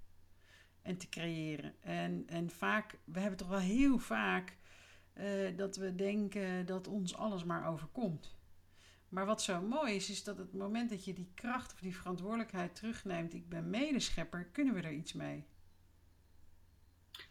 en 0.82 0.96
te 0.96 1.08
creëren. 1.08 1.74
En, 1.80 2.24
en 2.26 2.50
vaak, 2.50 2.98
we 3.04 3.20
hebben 3.20 3.38
toch 3.38 3.48
wel 3.48 3.58
heel 3.58 3.98
vaak 3.98 4.56
uh, 5.14 5.56
dat 5.56 5.76
we 5.76 5.94
denken 5.94 6.66
dat 6.66 6.88
ons 6.88 7.16
alles 7.16 7.44
maar 7.44 7.68
overkomt. 7.68 8.36
Maar 9.08 9.26
wat 9.26 9.42
zo 9.42 9.60
mooi 9.60 9.94
is, 9.94 10.10
is 10.10 10.24
dat 10.24 10.38
het 10.38 10.52
moment 10.52 10.90
dat 10.90 11.04
je 11.04 11.12
die 11.12 11.30
kracht 11.34 11.72
of 11.72 11.80
die 11.80 11.96
verantwoordelijkheid 11.96 12.74
terugneemt, 12.74 13.34
ik 13.34 13.48
ben 13.48 13.70
medeschepper, 13.70 14.44
kunnen 14.44 14.74
we 14.74 14.80
er 14.80 14.92
iets 14.92 15.12
mee. 15.12 15.46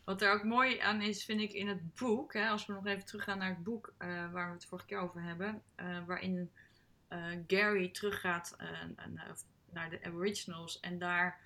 Wat 0.03 0.21
er 0.21 0.33
ook 0.33 0.43
mooi 0.43 0.79
aan 0.79 1.01
is, 1.01 1.25
vind 1.25 1.41
ik 1.41 1.53
in 1.53 1.67
het 1.67 1.95
boek, 1.95 2.33
hè, 2.33 2.49
als 2.49 2.65
we 2.65 2.73
nog 2.73 2.85
even 2.85 3.05
teruggaan 3.05 3.37
naar 3.37 3.49
het 3.49 3.63
boek 3.63 3.93
uh, 3.99 4.31
waar 4.31 4.47
we 4.47 4.53
het 4.53 4.65
vorige 4.65 4.87
keer 4.87 4.99
over 4.99 5.21
hebben, 5.21 5.61
uh, 5.75 6.05
waarin 6.05 6.51
Gary 7.47 7.89
teruggaat 7.89 8.55
naar 9.71 9.89
de 9.89 10.03
Aboriginals 10.03 10.79
en 10.79 10.99
daar 10.99 11.39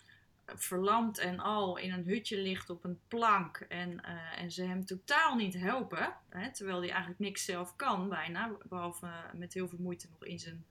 verlamd 0.45 1.17
en 1.17 1.39
al 1.39 1.77
in 1.77 1.91
een 1.91 2.05
hutje 2.05 2.37
ligt 2.37 2.69
op 2.69 2.83
een 2.83 2.99
plank 3.07 3.57
en, 3.57 4.03
en 4.35 4.51
ze 4.51 4.63
hem 4.63 4.85
totaal 4.85 5.35
niet 5.35 5.53
helpen, 5.53 6.15
hè, 6.29 6.53
terwijl 6.53 6.79
hij 6.79 6.89
eigenlijk 6.89 7.19
niks 7.19 7.45
zelf 7.45 7.75
kan 7.75 8.09
bijna, 8.09 8.51
behalve 8.69 9.09
met 9.33 9.53
heel 9.53 9.67
veel 9.67 9.79
moeite 9.81 10.07
nog 10.09 10.25
in 10.25 10.39
zijn 10.39 10.65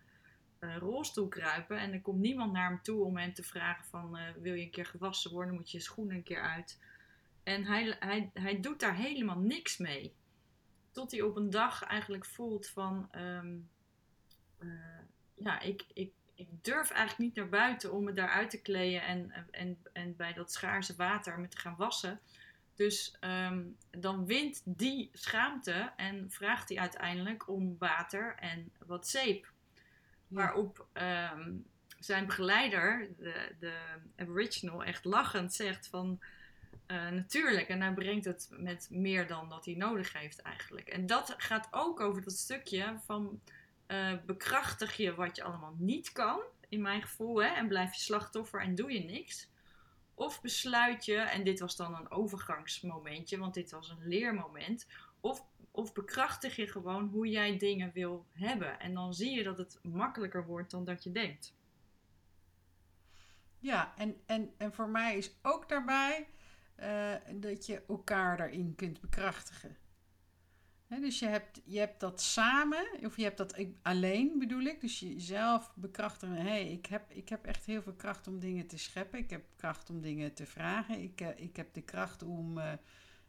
rolstoel 0.78 1.28
kruipen 1.28 1.78
en 1.78 1.92
er 1.92 2.00
komt 2.00 2.20
niemand 2.20 2.52
naar 2.52 2.68
hem 2.68 2.82
toe 2.82 3.04
om 3.04 3.16
hem 3.16 3.34
te 3.34 3.42
vragen 3.42 3.84
van 3.84 4.18
wil 4.40 4.54
je 4.54 4.62
een 4.62 4.70
keer 4.70 4.86
gewassen 4.86 5.30
worden, 5.30 5.54
moet 5.54 5.70
je 5.70 5.76
je 5.76 5.82
schoenen 5.82 6.16
een 6.16 6.22
keer 6.22 6.42
uit. 6.42 6.78
En 7.42 7.64
hij, 7.64 7.96
hij, 7.98 8.30
hij 8.34 8.60
doet 8.60 8.80
daar 8.80 8.96
helemaal 8.96 9.38
niks 9.38 9.76
mee. 9.76 10.14
Tot 10.90 11.10
hij 11.10 11.22
op 11.22 11.36
een 11.36 11.50
dag 11.50 11.82
eigenlijk 11.82 12.24
voelt 12.24 12.68
van... 12.68 13.08
Ehm, 13.10 13.56
eh, 14.58 14.68
ja, 15.34 15.60
ik, 15.60 15.84
ik, 15.92 16.12
ik 16.34 16.48
durf 16.62 16.90
eigenlijk 16.90 17.18
niet 17.18 17.34
naar 17.34 17.48
buiten 17.48 17.92
om 17.92 18.04
me 18.04 18.12
daar 18.12 18.28
uit 18.28 18.50
te 18.50 18.60
kleden 18.60 19.02
en, 19.02 19.48
en, 19.50 19.78
en 19.92 20.16
bij 20.16 20.32
dat 20.32 20.52
schaarse 20.52 20.96
water 20.96 21.40
me 21.40 21.48
te 21.48 21.58
gaan 21.58 21.76
wassen. 21.76 22.20
Dus 22.74 23.16
ehm, 23.20 23.62
dan 23.90 24.26
wint 24.26 24.62
die 24.64 25.10
schaamte 25.12 25.92
en 25.96 26.30
vraagt 26.30 26.68
hij 26.68 26.78
uiteindelijk 26.78 27.48
om 27.48 27.76
water 27.78 28.34
en 28.36 28.72
wat 28.86 29.08
zeep. 29.08 29.52
Waarop 30.28 30.86
ehm, 30.92 31.52
zijn 31.98 32.26
begeleider, 32.26 33.08
de, 33.18 33.54
de 33.58 33.74
Aboriginal, 34.16 34.84
echt 34.84 35.04
lachend 35.04 35.54
zegt 35.54 35.86
van... 35.86 36.20
Uh, 36.86 37.08
natuurlijk, 37.08 37.68
en 37.68 37.80
hij 37.80 37.92
brengt 37.92 38.24
het 38.24 38.48
met 38.50 38.88
meer 38.90 39.26
dan 39.26 39.48
dat 39.48 39.64
hij 39.64 39.74
nodig 39.74 40.12
heeft 40.12 40.42
eigenlijk. 40.42 40.88
En 40.88 41.06
dat 41.06 41.34
gaat 41.36 41.68
ook 41.70 42.00
over 42.00 42.22
dat 42.22 42.32
stukje 42.32 42.96
van 43.04 43.40
uh, 43.88 44.12
bekrachtig 44.26 44.96
je 44.96 45.14
wat 45.14 45.36
je 45.36 45.42
allemaal 45.42 45.74
niet 45.78 46.12
kan, 46.12 46.40
in 46.68 46.82
mijn 46.82 47.02
gevoel, 47.02 47.42
hè, 47.42 47.48
en 47.48 47.68
blijf 47.68 47.94
je 47.94 48.00
slachtoffer 48.00 48.60
en 48.60 48.74
doe 48.74 48.92
je 48.92 49.04
niks. 49.04 49.52
Of 50.14 50.40
besluit 50.40 51.04
je, 51.04 51.16
en 51.16 51.44
dit 51.44 51.60
was 51.60 51.76
dan 51.76 51.94
een 51.94 52.10
overgangsmomentje, 52.10 53.38
want 53.38 53.54
dit 53.54 53.70
was 53.70 53.88
een 53.88 54.08
leermoment, 54.08 54.86
of, 55.20 55.44
of 55.70 55.92
bekrachtig 55.92 56.56
je 56.56 56.66
gewoon 56.66 57.08
hoe 57.08 57.28
jij 57.28 57.58
dingen 57.58 57.90
wil 57.92 58.26
hebben. 58.32 58.80
En 58.80 58.94
dan 58.94 59.14
zie 59.14 59.30
je 59.30 59.42
dat 59.42 59.58
het 59.58 59.78
makkelijker 59.82 60.46
wordt 60.46 60.70
dan 60.70 60.84
dat 60.84 61.04
je 61.04 61.12
denkt. 61.12 61.54
Ja, 63.58 63.94
en, 63.96 64.16
en, 64.26 64.52
en 64.56 64.72
voor 64.72 64.88
mij 64.88 65.16
is 65.16 65.36
ook 65.42 65.68
daarbij 65.68 66.28
uh, 66.80 67.14
dat 67.34 67.66
je 67.66 67.82
elkaar 67.88 68.36
daarin 68.36 68.74
kunt 68.74 69.00
bekrachtigen. 69.00 69.76
Dus 70.88 71.18
je 71.18 71.26
hebt, 71.26 71.60
je 71.64 71.78
hebt 71.78 72.00
dat 72.00 72.20
samen, 72.20 72.86
of 73.02 73.16
je 73.16 73.22
hebt 73.22 73.36
dat 73.36 73.66
alleen 73.82 74.38
bedoel 74.38 74.62
ik. 74.62 74.80
Dus 74.80 75.00
jezelf 75.00 75.72
bekrachtigen. 75.74 76.36
Hé, 76.36 76.42
hey, 76.42 76.72
ik, 76.72 76.86
heb, 76.86 77.10
ik 77.10 77.28
heb 77.28 77.46
echt 77.46 77.64
heel 77.64 77.82
veel 77.82 77.94
kracht 77.94 78.26
om 78.26 78.40
dingen 78.40 78.66
te 78.66 78.78
scheppen. 78.78 79.18
Ik 79.18 79.30
heb 79.30 79.44
kracht 79.56 79.90
om 79.90 80.00
dingen 80.00 80.34
te 80.34 80.46
vragen. 80.46 81.02
Ik, 81.02 81.20
uh, 81.20 81.28
ik 81.36 81.56
heb 81.56 81.74
de 81.74 81.82
kracht 81.82 82.22
om 82.22 82.58
uh, 82.58 82.72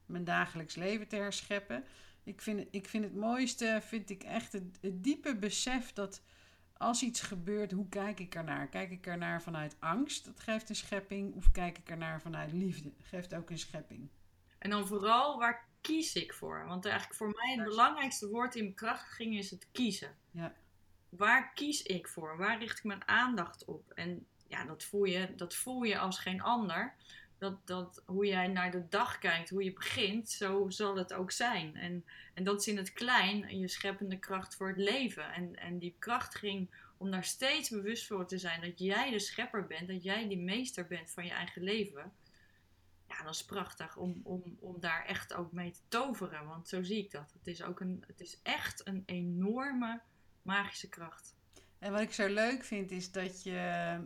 mijn 0.05 0.23
dagelijks 0.23 0.75
leven 0.75 1.07
te 1.07 1.15
herscheppen. 1.15 1.83
Ik 2.23 2.41
vind, 2.41 2.67
ik 2.71 2.87
vind 2.87 3.03
het 3.03 3.15
mooiste, 3.15 3.79
vind 3.81 4.09
ik 4.09 4.23
echt 4.23 4.53
het, 4.53 4.77
het 4.81 5.03
diepe 5.03 5.35
besef 5.35 5.93
dat 5.93 6.21
als 6.77 7.01
iets 7.01 7.21
gebeurt, 7.21 7.71
hoe 7.71 7.89
kijk 7.89 8.19
ik 8.19 8.35
ernaar? 8.35 8.67
Kijk 8.67 8.91
ik 8.91 9.07
ernaar 9.07 9.41
vanuit 9.41 9.75
angst? 9.79 10.25
Dat 10.25 10.39
geeft 10.39 10.69
een 10.69 10.75
schepping. 10.75 11.33
Of 11.33 11.51
kijk 11.51 11.77
ik 11.77 11.89
ernaar 11.89 12.21
vanuit 12.21 12.51
liefde? 12.51 12.91
Dat 12.97 13.07
geeft 13.07 13.35
ook 13.35 13.49
een 13.49 13.59
schepping. 13.59 14.09
En 14.57 14.69
dan 14.69 14.87
vooral, 14.87 15.39
waar 15.39 15.67
kies 15.85 16.15
ik 16.15 16.33
voor? 16.33 16.65
Want 16.67 16.85
eigenlijk 16.85 17.15
voor 17.15 17.33
mij 17.35 17.55
het 17.55 17.63
belangrijkste 17.63 18.29
woord 18.29 18.55
in 18.55 18.67
bekrachtiging 18.67 19.37
is 19.37 19.51
het 19.51 19.67
kiezen. 19.71 20.15
Ja. 20.31 20.53
Waar 21.09 21.53
kies 21.53 21.83
ik 21.83 22.07
voor? 22.07 22.37
Waar 22.37 22.59
richt 22.59 22.77
ik 22.77 22.83
mijn 22.83 23.07
aandacht 23.07 23.65
op? 23.65 23.91
En 23.91 24.25
ja, 24.47 24.65
dat 24.65 24.83
voel 24.83 25.03
je, 25.03 25.35
dat 25.35 25.55
voel 25.55 25.83
je 25.83 25.97
als 25.97 26.19
geen 26.19 26.41
ander 26.41 26.95
dat, 27.37 27.67
dat 27.67 28.03
hoe 28.05 28.25
jij 28.25 28.47
naar 28.47 28.71
de 28.71 28.87
dag 28.89 29.17
kijkt, 29.17 29.49
hoe 29.49 29.63
je 29.63 29.73
begint, 29.73 30.29
zo 30.29 30.69
zal 30.69 30.95
het 30.95 31.13
ook 31.13 31.31
zijn. 31.31 31.75
En, 31.75 32.05
en 32.33 32.43
dat 32.43 32.59
is 32.59 32.67
in 32.67 32.77
het 32.77 32.93
klein 32.93 33.59
je 33.59 33.67
scheppende 33.67 34.19
kracht 34.19 34.55
voor 34.55 34.67
het 34.67 34.77
leven. 34.77 35.33
En, 35.33 35.55
en 35.55 35.79
die 35.79 35.95
krachtiging 35.99 36.69
om 36.97 37.11
daar 37.11 37.23
steeds 37.23 37.69
bewust 37.69 38.07
voor 38.07 38.27
te 38.27 38.37
zijn 38.37 38.61
dat 38.61 38.79
jij 38.79 39.11
de 39.11 39.19
schepper 39.19 39.67
bent, 39.67 39.87
dat 39.87 40.03
jij 40.03 40.27
die 40.27 40.37
meester 40.37 40.87
bent 40.87 41.11
van 41.11 41.25
je 41.25 41.31
eigen 41.31 41.63
leven. 41.63 42.11
Ja, 43.17 43.23
dat 43.23 43.33
is 43.33 43.45
prachtig 43.45 43.97
om, 43.97 44.21
om, 44.23 44.57
om 44.59 44.79
daar 44.79 45.05
echt 45.05 45.33
ook 45.33 45.51
mee 45.51 45.71
te 45.71 45.79
toveren. 45.87 46.47
Want 46.47 46.67
zo 46.67 46.83
zie 46.83 46.97
ik 46.97 47.11
dat. 47.11 47.33
Het 47.33 47.47
is, 47.47 47.63
ook 47.63 47.79
een, 47.79 48.03
het 48.07 48.19
is 48.19 48.39
echt 48.41 48.87
een 48.87 49.03
enorme 49.05 50.01
magische 50.41 50.89
kracht. 50.89 51.35
En 51.79 51.91
wat 51.91 52.01
ik 52.01 52.13
zo 52.13 52.27
leuk 52.27 52.63
vind 52.63 52.91
is 52.91 53.11
dat 53.11 53.43
je 53.43 53.99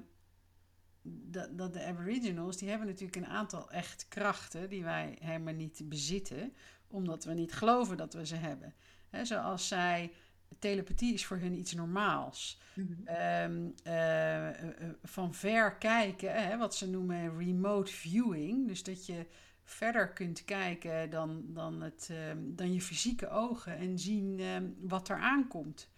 dat, 1.01 1.58
dat 1.58 1.74
de 1.74 1.84
Aboriginals, 1.84 2.58
die 2.58 2.70
hebben 2.70 2.88
natuurlijk 2.88 3.16
een 3.16 3.28
aantal 3.28 3.72
echt 3.72 4.08
krachten 4.08 4.70
die 4.70 4.84
wij 4.84 5.18
helemaal 5.20 5.54
niet 5.54 5.82
bezitten, 5.84 6.54
omdat 6.88 7.24
we 7.24 7.34
niet 7.34 7.54
geloven 7.54 7.98
dat 7.98 8.13
we 8.13 8.25
ze 8.25 8.36
hebben. 8.36 8.74
He, 9.10 9.25
zoals 9.25 9.68
zij, 9.68 10.13
telepathie 10.60 11.13
is 11.13 11.25
voor 11.25 11.38
hun 11.38 11.53
iets 11.53 11.74
normaals. 11.74 12.60
Mhm. 12.74 13.08
Ehm, 13.08 13.68
eh, 13.84 14.48
eh, 14.48 14.68
eh, 14.68 14.89
van 15.03 15.34
ver 15.34 15.75
kijken, 15.75 16.48
hè, 16.48 16.58
wat 16.58 16.75
ze 16.75 16.89
noemen 16.89 17.38
remote 17.38 17.91
viewing, 17.91 18.68
dus 18.68 18.84
dat 18.84 19.06
je 19.06 19.25
verder 19.63 20.13
kunt 20.13 20.46
kijken 20.46 21.10
dan, 21.10 21.44
dan, 21.48 21.82
het, 21.82 22.10
ehm, 22.12 22.38
dan 22.41 22.74
je 22.74 22.82
fysieke 22.82 23.29
ogen 23.29 23.77
en 23.77 24.00
zien 24.00 24.39
ehm, 24.39 24.65
wat 24.79 25.10
er 25.10 25.18
aankomt. 25.18 25.89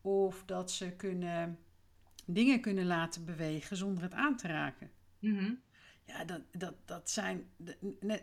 Of 0.00 0.44
dat 0.44 0.70
ze 0.70 0.90
kunnen 0.90 1.58
dingen 2.24 2.60
kunnen 2.60 2.86
laten 2.86 3.24
bewegen 3.24 3.76
zonder 3.76 4.02
het 4.02 4.12
aan 4.12 4.36
te 4.36 4.46
raken. 4.46 4.90
Mhm. 5.18 5.52
Ja, 6.04 6.24
dat, 6.24 6.40
dat, 6.52 6.74
dat 6.84 7.10
zijn. 7.10 7.48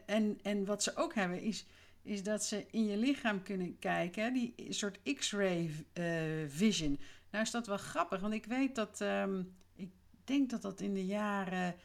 En, 0.06 0.40
en 0.42 0.66
wat 0.66 0.84
ze 0.84 0.96
ook 0.96 1.16
hebben 1.16 1.42
is, 1.42 1.68
is 2.06 2.24
dat 2.24 2.44
ze 2.44 2.66
in 2.72 2.86
je 2.86 2.98
lichaam 2.98 3.44
kunnen 3.44 3.80
kijken, 3.80 4.34
die 4.34 4.54
soort 4.70 5.00
X-ray 5.16 5.72
uh, 5.94 6.06
vision. 6.48 7.00
Nou 7.32 7.44
is 7.44 7.52
dat 7.52 7.68
wel 7.68 7.78
grappig, 7.78 8.20
want 8.20 8.34
ik 8.34 8.46
weet 8.46 8.76
dat. 8.76 9.00
Um, 9.02 9.56
ik 9.76 9.90
denk 10.24 10.50
dat 10.50 10.62
dat 10.62 10.82
in 10.82 10.94
de 10.94 11.06
jaren. 11.06 11.76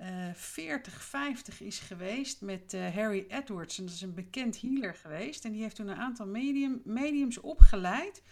Uh, 0.00 0.34
40, 0.34 1.02
50 1.02 1.60
is 1.60 1.78
geweest 1.78 2.40
met 2.40 2.74
uh, 2.74 2.94
Harry 2.94 3.24
Edwards. 3.28 3.78
En 3.78 3.84
dat 3.84 3.94
is 3.94 4.00
een 4.00 4.14
bekend 4.14 4.60
healer 4.60 4.94
geweest. 4.94 5.44
En 5.44 5.52
die 5.52 5.62
heeft 5.62 5.76
toen 5.76 5.88
een 5.88 5.96
aantal 5.96 6.26
medium, 6.26 6.80
mediums 6.84 7.38
opgeleid 7.38 8.22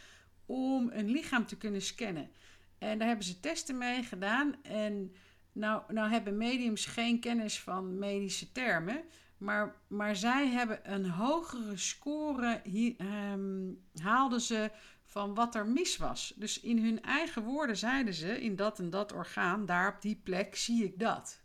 om 0.46 0.90
een 0.92 1.10
lichaam 1.10 1.46
te 1.46 1.56
kunnen 1.56 1.82
scannen. 1.82 2.30
En 2.78 2.98
daar 2.98 3.08
hebben 3.08 3.26
ze 3.26 3.40
testen 3.40 3.78
mee 3.78 4.02
gedaan. 4.02 4.62
En 4.62 5.14
nou, 5.52 5.82
nou 5.92 6.10
hebben 6.10 6.36
mediums 6.36 6.86
geen 6.86 7.20
kennis 7.20 7.60
van 7.60 7.98
medische 7.98 8.52
termen. 8.52 9.04
Maar, 9.38 9.74
maar 9.86 10.16
zij 10.16 10.48
hebben 10.48 10.92
een 10.92 11.10
hogere 11.10 11.76
score, 11.76 12.62
um, 12.98 13.84
haalden 14.02 14.40
ze 14.40 14.70
van 15.04 15.34
wat 15.34 15.54
er 15.54 15.66
mis 15.66 15.96
was. 15.96 16.32
Dus 16.36 16.60
in 16.60 16.84
hun 16.84 17.02
eigen 17.02 17.42
woorden 17.42 17.76
zeiden 17.76 18.14
ze: 18.14 18.40
in 18.40 18.56
dat 18.56 18.78
en 18.78 18.90
dat 18.90 19.12
orgaan, 19.12 19.66
daar 19.66 19.94
op 19.94 20.02
die 20.02 20.20
plek 20.24 20.56
zie 20.56 20.84
ik 20.84 20.98
dat. 20.98 21.42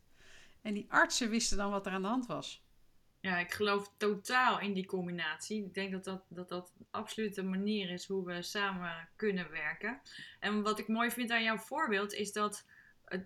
En 0.61 0.73
die 0.73 0.85
artsen 0.89 1.29
wisten 1.29 1.57
dan 1.57 1.71
wat 1.71 1.85
er 1.85 1.91
aan 1.91 2.01
de 2.01 2.07
hand 2.07 2.25
was. 2.25 2.61
Ja, 3.19 3.37
ik 3.37 3.51
geloof 3.51 3.93
totaal 3.97 4.59
in 4.59 4.73
die 4.73 4.85
combinatie. 4.85 5.65
Ik 5.65 5.73
denk 5.73 5.91
dat 5.91 6.03
dat, 6.03 6.23
dat, 6.29 6.49
dat 6.49 6.73
absoluut 6.91 7.35
de 7.35 7.43
manier 7.43 7.89
is 7.89 8.05
hoe 8.05 8.25
we 8.25 8.41
samen 8.41 9.09
kunnen 9.15 9.51
werken. 9.51 10.01
En 10.39 10.61
wat 10.61 10.79
ik 10.79 10.87
mooi 10.87 11.11
vind 11.11 11.31
aan 11.31 11.43
jouw 11.43 11.57
voorbeeld 11.57 12.13
is 12.13 12.31
dat 12.31 12.65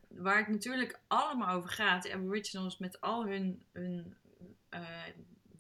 waar 0.08 0.38
het 0.38 0.48
natuurlijk 0.48 1.00
allemaal 1.08 1.56
over 1.56 1.70
gaat, 1.70 2.12
Aboriginals 2.12 2.78
met 2.78 3.02
al 3.02 3.26
hun, 3.26 3.66
hun 3.72 4.16
uh, 4.82 4.90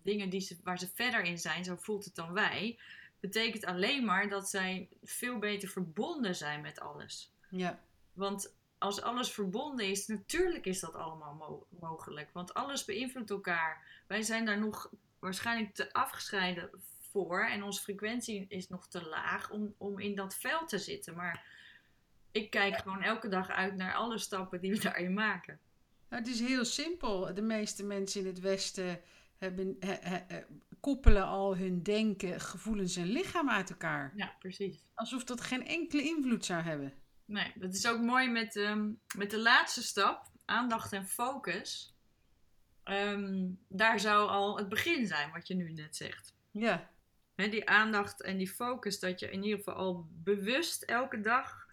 dingen 0.01 0.29
die 0.29 0.41
ze, 0.41 0.57
waar 0.63 0.79
ze 0.79 0.89
verder 0.93 1.23
in 1.23 1.37
zijn, 1.37 1.63
zo 1.63 1.75
voelt 1.75 2.05
het 2.05 2.15
dan 2.15 2.33
wij, 2.33 2.79
betekent 3.19 3.65
alleen 3.65 4.05
maar 4.05 4.29
dat 4.29 4.49
zij 4.49 4.89
veel 5.03 5.39
beter 5.39 5.69
verbonden 5.69 6.35
zijn 6.35 6.61
met 6.61 6.79
alles. 6.79 7.31
Ja. 7.49 7.79
Want 8.13 8.55
als 8.77 9.01
alles 9.01 9.31
verbonden 9.31 9.89
is, 9.89 10.07
natuurlijk 10.07 10.65
is 10.65 10.79
dat 10.79 10.95
allemaal 10.95 11.67
mogelijk. 11.79 12.29
Want 12.33 12.53
alles 12.53 12.85
beïnvloedt 12.85 13.29
elkaar. 13.29 14.03
Wij 14.07 14.21
zijn 14.21 14.45
daar 14.45 14.59
nog 14.59 14.89
waarschijnlijk 15.19 15.75
te 15.75 15.93
afgescheiden 15.93 16.69
voor. 16.99 17.45
En 17.45 17.63
onze 17.63 17.81
frequentie 17.81 18.45
is 18.49 18.69
nog 18.69 18.87
te 18.87 19.07
laag 19.07 19.49
om, 19.49 19.73
om 19.77 19.99
in 19.99 20.15
dat 20.15 20.35
veld 20.35 20.69
te 20.69 20.77
zitten. 20.77 21.15
Maar 21.15 21.45
ik 22.31 22.49
kijk 22.49 22.77
gewoon 22.77 23.01
elke 23.01 23.27
dag 23.27 23.49
uit 23.49 23.75
naar 23.75 23.93
alle 23.93 24.17
stappen 24.17 24.61
die 24.61 24.71
we 24.71 24.79
daarin 24.79 25.13
maken. 25.13 25.59
Nou, 26.09 26.23
het 26.23 26.27
is 26.31 26.39
heel 26.39 26.65
simpel. 26.65 27.33
De 27.33 27.41
meeste 27.41 27.83
mensen 27.83 28.21
in 28.21 28.27
het 28.27 28.39
Westen 28.39 29.01
hebben, 29.37 29.77
koppelen 30.79 31.25
al 31.25 31.57
hun 31.57 31.83
denken, 31.83 32.39
gevoelens 32.41 32.95
en 32.95 33.05
lichaam 33.05 33.49
uit 33.49 33.69
elkaar. 33.69 34.13
Ja, 34.15 34.35
precies. 34.39 34.83
Alsof 34.93 35.23
dat 35.23 35.41
geen 35.41 35.65
enkele 35.65 36.03
invloed 36.03 36.45
zou 36.45 36.61
hebben. 36.61 36.93
Nee, 37.25 37.53
dat 37.55 37.73
is 37.73 37.87
ook 37.87 37.99
mooi 38.01 38.29
met, 38.29 38.55
um, 38.55 38.99
met 39.17 39.31
de 39.31 39.39
laatste 39.39 39.83
stap, 39.83 40.31
aandacht 40.45 40.93
en 40.93 41.05
focus. 41.07 41.95
ehm, 42.83 43.49
daar 43.67 43.99
zou 43.99 44.29
al 44.29 44.57
het 44.57 44.69
begin 44.69 45.07
zijn, 45.07 45.31
wat 45.31 45.47
je 45.47 45.55
nu 45.55 45.71
net 45.71 45.95
zegt. 45.95 46.33
Ja. 46.51 46.89
Die 47.35 47.69
aandacht 47.69 48.21
en 48.21 48.37
die 48.37 48.49
focus, 48.49 48.99
dat 48.99 49.19
je 49.19 49.31
in 49.31 49.43
ieder 49.43 49.57
geval 49.57 49.73
al 49.73 50.07
bewust 50.11 50.83
elke 50.83 51.21
dag, 51.21 51.66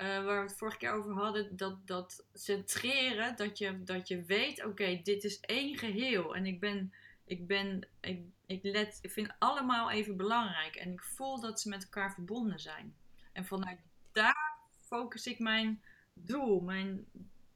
eh, 0.00 0.06
waar 0.06 0.42
we 0.42 0.48
het 0.48 0.58
vorige 0.58 0.76
keer 0.76 0.92
over 0.92 1.12
hadden, 1.12 1.56
dat, 1.56 1.86
dat 1.86 2.24
centreren, 2.32 3.36
dat 3.36 3.58
je, 3.58 3.82
dat 3.82 4.08
je 4.08 4.22
weet, 4.22 4.64
oké, 4.64 5.00
dit 5.02 5.24
is 5.24 5.40
één 5.40 5.76
geheel. 5.76 6.34
En 6.34 6.46
ik 6.46 6.60
ben, 6.60 6.92
ik 7.24 7.46
ben, 7.46 7.88
ik, 8.00 8.20
ik, 8.46 8.60
let, 8.62 8.98
ik 9.02 9.10
vind 9.10 9.32
allemaal 9.38 9.90
even 9.90 10.16
belangrijk. 10.16 10.74
En 10.74 10.92
ik 10.92 11.02
voel 11.02 11.40
dat 11.40 11.60
ze 11.60 11.68
met 11.68 11.82
elkaar 11.82 12.12
verbonden 12.14 12.60
zijn. 12.60 12.94
En 13.32 13.44
vanuit 13.44 13.78
daar 14.12 14.58
focus 14.86 15.26
ik 15.26 15.38
mijn 15.38 15.82
doel, 16.14 16.60
mijn, 16.60 17.06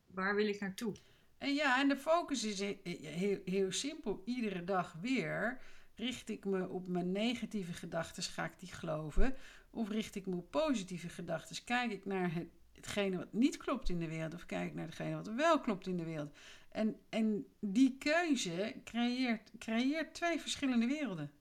waar 0.07 0.35
wil 0.35 0.49
ik 0.49 0.61
naartoe? 0.61 0.95
En 1.39 1.55
ja, 1.55 1.81
en 1.81 1.89
de 1.89 1.97
focus 1.97 2.45
is 2.45 2.59
he- 2.61 2.81
heel, 3.03 3.41
heel 3.45 3.73
simpel. 3.73 4.23
Iedere 4.25 4.65
dag 4.65 4.97
weer 5.01 5.61
richt 5.95 6.29
ik 6.29 6.45
me 6.45 6.69
op 6.69 6.89
mijn 6.89 7.13
negatieve 7.13 7.73
gedachten, 7.73 8.23
ga 8.23 8.45
ik 8.45 8.59
die 8.59 8.73
geloven? 8.73 9.37
Of 9.75 9.89
richt 9.89 10.15
ik 10.15 10.27
me 10.27 10.37
op 10.37 10.51
positieve 10.51 11.09
gedachten? 11.09 11.65
Kijk 11.65 11.93
ik 11.93 12.05
naar 12.05 12.35
het, 12.35 12.49
hetgene 12.73 13.17
wat 13.17 13.33
niet 13.33 13.57
klopt 13.57 13.89
in 13.89 13.99
de 13.99 14.09
wereld, 14.09 14.35
of 14.35 14.47
kijk 14.47 14.69
ik 14.69 14.75
naar 14.75 14.87
hetgene 14.87 15.15
wat 15.15 15.27
wel 15.29 15.61
klopt 15.61 15.87
in 15.87 15.97
de 15.97 16.05
wereld? 16.05 16.37
En, 16.71 16.97
en 17.09 17.47
die 17.61 17.97
keuze 17.99 18.75
creëert, 18.85 19.51
creëert 19.59 20.15
twee 20.15 20.41
verschillende 20.41 20.87
werelden. 20.87 21.33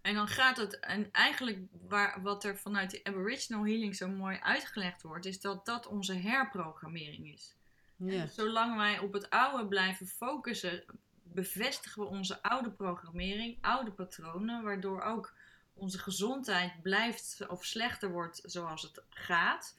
En 0.00 0.14
dan 0.14 0.28
gaat 0.28 0.56
het, 0.56 0.80
en 0.80 1.12
eigenlijk 1.12 1.58
waar, 1.88 2.22
wat 2.22 2.44
er 2.44 2.58
vanuit 2.58 2.90
de 2.90 3.04
Aboriginal 3.04 3.66
Healing 3.66 3.96
zo 3.96 4.08
mooi 4.08 4.38
uitgelegd 4.38 5.02
wordt, 5.02 5.26
is 5.26 5.40
dat 5.40 5.66
dat 5.66 5.86
onze 5.86 6.14
herprogrammering 6.14 7.32
is. 7.32 7.56
Ja. 7.96 8.20
En 8.20 8.28
zolang 8.28 8.76
wij 8.76 8.98
op 8.98 9.12
het 9.12 9.30
oude 9.30 9.66
blijven 9.66 10.06
focussen, 10.06 10.84
bevestigen 11.22 12.02
we 12.02 12.08
onze 12.08 12.42
oude 12.42 12.70
programmering, 12.70 13.58
oude 13.60 13.92
patronen, 13.92 14.62
waardoor 14.62 15.02
ook 15.02 15.35
onze 15.76 15.98
gezondheid 15.98 16.82
blijft 16.82 17.46
of 17.48 17.64
slechter 17.64 18.10
wordt 18.10 18.40
zoals 18.44 18.82
het 18.82 19.02
gaat. 19.08 19.74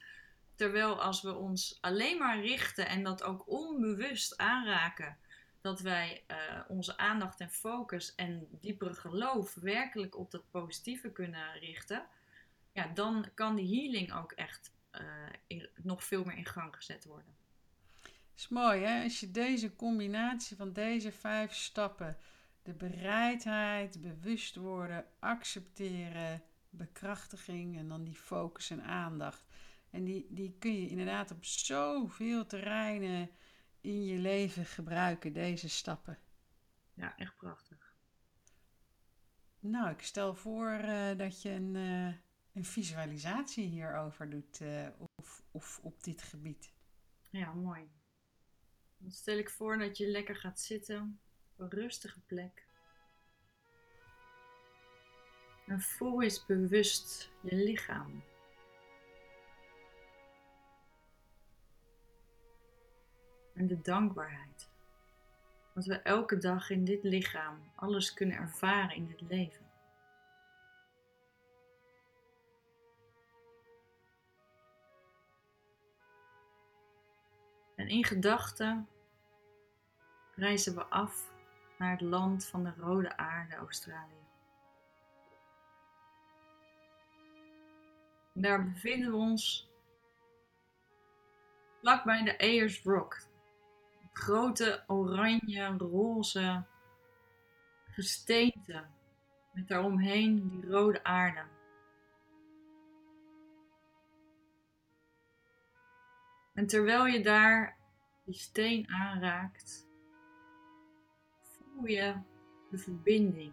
Terwijl 0.54 1.02
als 1.02 1.22
we 1.22 1.34
ons 1.34 1.78
alleen 1.80 2.18
maar 2.18 2.40
richten 2.40 2.88
en 2.88 3.02
dat 3.02 3.22
ook 3.22 3.48
onbewust 3.48 4.36
aanraken, 4.36 5.16
dat 5.60 5.80
wij 5.80 6.24
uh, 6.30 6.36
onze 6.68 6.96
aandacht 6.96 7.40
en 7.40 7.50
focus 7.50 8.14
en 8.14 8.48
diepere 8.60 8.94
geloof 8.94 9.54
werkelijk 9.54 10.16
op 10.16 10.30
dat 10.30 10.50
positieve 10.50 11.10
kunnen 11.10 11.52
richten, 11.52 12.06
ja, 12.72 12.86
dan 12.94 13.26
kan 13.34 13.54
die 13.54 13.80
healing 13.80 14.12
ook 14.12 14.32
echt 14.32 14.70
in, 15.46 15.68
nog 15.82 16.04
veel 16.04 16.24
meer 16.24 16.36
in 16.36 16.46
gang 16.46 16.76
gezet 16.76 17.04
worden. 17.04 17.34
is 18.36 18.48
mooi 18.48 18.82
hè, 18.82 19.02
als 19.02 19.20
je 19.20 19.30
deze 19.30 19.76
combinatie 19.76 20.56
van 20.56 20.72
deze 20.72 21.12
vijf 21.12 21.54
stappen, 21.54 22.18
de 22.68 22.74
bereidheid, 22.74 24.00
bewust 24.00 24.56
worden, 24.56 25.06
accepteren, 25.18 26.42
bekrachtiging 26.70 27.76
en 27.76 27.88
dan 27.88 28.04
die 28.04 28.14
focus 28.14 28.70
en 28.70 28.82
aandacht. 28.82 29.46
En 29.90 30.04
die, 30.04 30.26
die 30.30 30.56
kun 30.58 30.80
je 30.80 30.88
inderdaad 30.88 31.30
op 31.30 31.44
zoveel 31.44 32.46
terreinen 32.46 33.30
in 33.80 34.04
je 34.04 34.18
leven 34.18 34.64
gebruiken, 34.64 35.32
deze 35.32 35.68
stappen. 35.68 36.18
Ja, 36.94 37.16
echt 37.16 37.36
prachtig. 37.36 37.96
Nou, 39.60 39.90
ik 39.90 40.02
stel 40.02 40.34
voor 40.34 40.70
uh, 40.70 41.16
dat 41.16 41.42
je 41.42 41.50
een, 41.50 41.74
uh, 41.74 42.14
een 42.52 42.64
visualisatie 42.64 43.66
hierover 43.66 44.30
doet 44.30 44.60
uh, 44.60 44.88
of, 45.16 45.42
of 45.50 45.78
op 45.82 46.04
dit 46.04 46.22
gebied. 46.22 46.72
Ja, 47.30 47.52
mooi. 47.52 47.90
Dan 48.98 49.10
stel 49.10 49.38
ik 49.38 49.50
voor 49.50 49.78
dat 49.78 49.96
je 49.96 50.06
lekker 50.06 50.36
gaat 50.36 50.60
zitten 50.60 51.20
een 51.58 51.70
rustige 51.70 52.20
plek. 52.20 52.66
En 55.66 55.80
voel 55.80 56.22
eens 56.22 56.46
bewust 56.46 57.30
je 57.40 57.54
lichaam. 57.56 58.22
En 63.54 63.66
de 63.66 63.80
dankbaarheid. 63.80 64.70
Dat 65.74 65.84
we 65.86 65.94
elke 65.94 66.38
dag 66.38 66.70
in 66.70 66.84
dit 66.84 67.02
lichaam 67.02 67.70
alles 67.74 68.14
kunnen 68.14 68.36
ervaren 68.36 68.96
in 68.96 69.06
dit 69.06 69.20
leven. 69.20 69.66
En 77.76 77.88
in 77.88 78.04
gedachten 78.04 78.88
reizen 80.34 80.74
we 80.74 80.84
af 80.84 81.36
naar 81.78 81.90
het 81.90 82.00
land 82.00 82.46
van 82.46 82.64
de 82.64 82.72
rode 82.76 83.16
aarde, 83.16 83.54
Australië. 83.54 84.26
Daar 88.32 88.64
bevinden 88.64 89.10
we 89.10 89.16
ons 89.16 89.70
vlakbij 91.80 92.22
de 92.24 92.38
Ayers 92.38 92.82
Rock. 92.82 93.26
Grote 94.12 94.84
oranje, 94.86 95.76
roze 95.76 96.64
gesteente 97.90 98.84
met 99.52 99.68
daaromheen 99.68 100.48
die 100.48 100.70
rode 100.70 101.04
aarde. 101.04 101.44
En 106.54 106.66
terwijl 106.66 107.06
je 107.06 107.22
daar 107.22 107.76
die 108.24 108.34
steen 108.34 108.88
aanraakt, 108.88 109.87
voel 111.78 111.86
je 111.86 112.14
de 112.70 112.78
verbinding. 112.78 113.52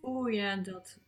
Voel 0.00 0.26
je 0.26 0.60
dat 0.60 1.00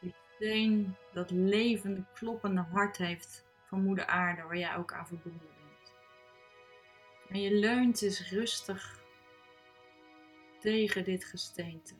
die 0.00 0.14
steen 0.34 0.96
dat 1.12 1.30
levende, 1.30 2.04
kloppende 2.14 2.60
hart 2.60 2.96
heeft 2.96 3.46
van 3.66 3.82
Moeder 3.82 4.06
Aarde, 4.06 4.42
waar 4.42 4.56
jij 4.56 4.76
ook 4.76 4.92
aan 4.92 5.06
verbonden 5.06 5.48
bent. 5.56 5.94
En 7.28 7.40
je 7.40 7.54
leunt 7.54 7.98
dus 7.98 8.30
rustig 8.30 9.00
tegen 10.60 11.04
dit 11.04 11.24
gesteente. 11.24 11.94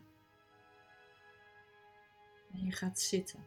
En 2.53 2.65
je 2.65 2.73
gaat 2.73 3.01
zitten. 3.01 3.47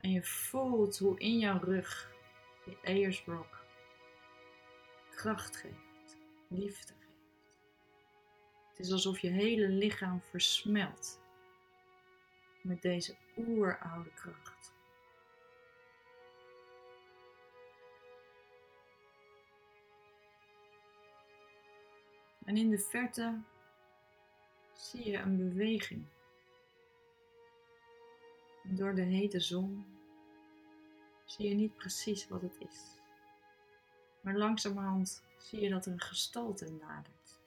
En 0.00 0.10
je 0.10 0.22
voelt 0.22 0.98
hoe 0.98 1.18
in 1.18 1.38
jouw 1.38 1.58
rug 1.58 2.09
Rock 3.26 3.64
kracht 5.20 5.56
geeft, 5.56 6.18
liefde 6.48 6.92
geeft. 6.92 7.10
Het 8.68 8.78
is 8.78 8.92
alsof 8.92 9.18
je 9.18 9.28
hele 9.28 9.68
lichaam 9.68 10.20
versmelt 10.20 11.20
met 12.62 12.82
deze 12.82 13.16
oeroude 13.36 14.10
kracht. 14.14 14.72
En 22.44 22.56
in 22.56 22.70
de 22.70 22.78
verte 22.78 23.40
zie 24.72 25.10
je 25.10 25.18
een 25.18 25.36
beweging. 25.36 26.04
Door 28.62 28.94
de 28.94 29.02
hete 29.02 29.40
zon 29.40 29.99
zie 31.40 31.48
je 31.48 31.54
niet 31.54 31.76
precies 31.76 32.28
wat 32.28 32.42
het 32.42 32.56
is. 32.58 32.98
Maar 34.20 34.36
langzamerhand 34.36 35.22
zie 35.38 35.60
je 35.60 35.70
dat 35.70 35.86
er 35.86 35.92
een 35.92 36.00
gestalte 36.00 36.70
nadert. 36.70 37.40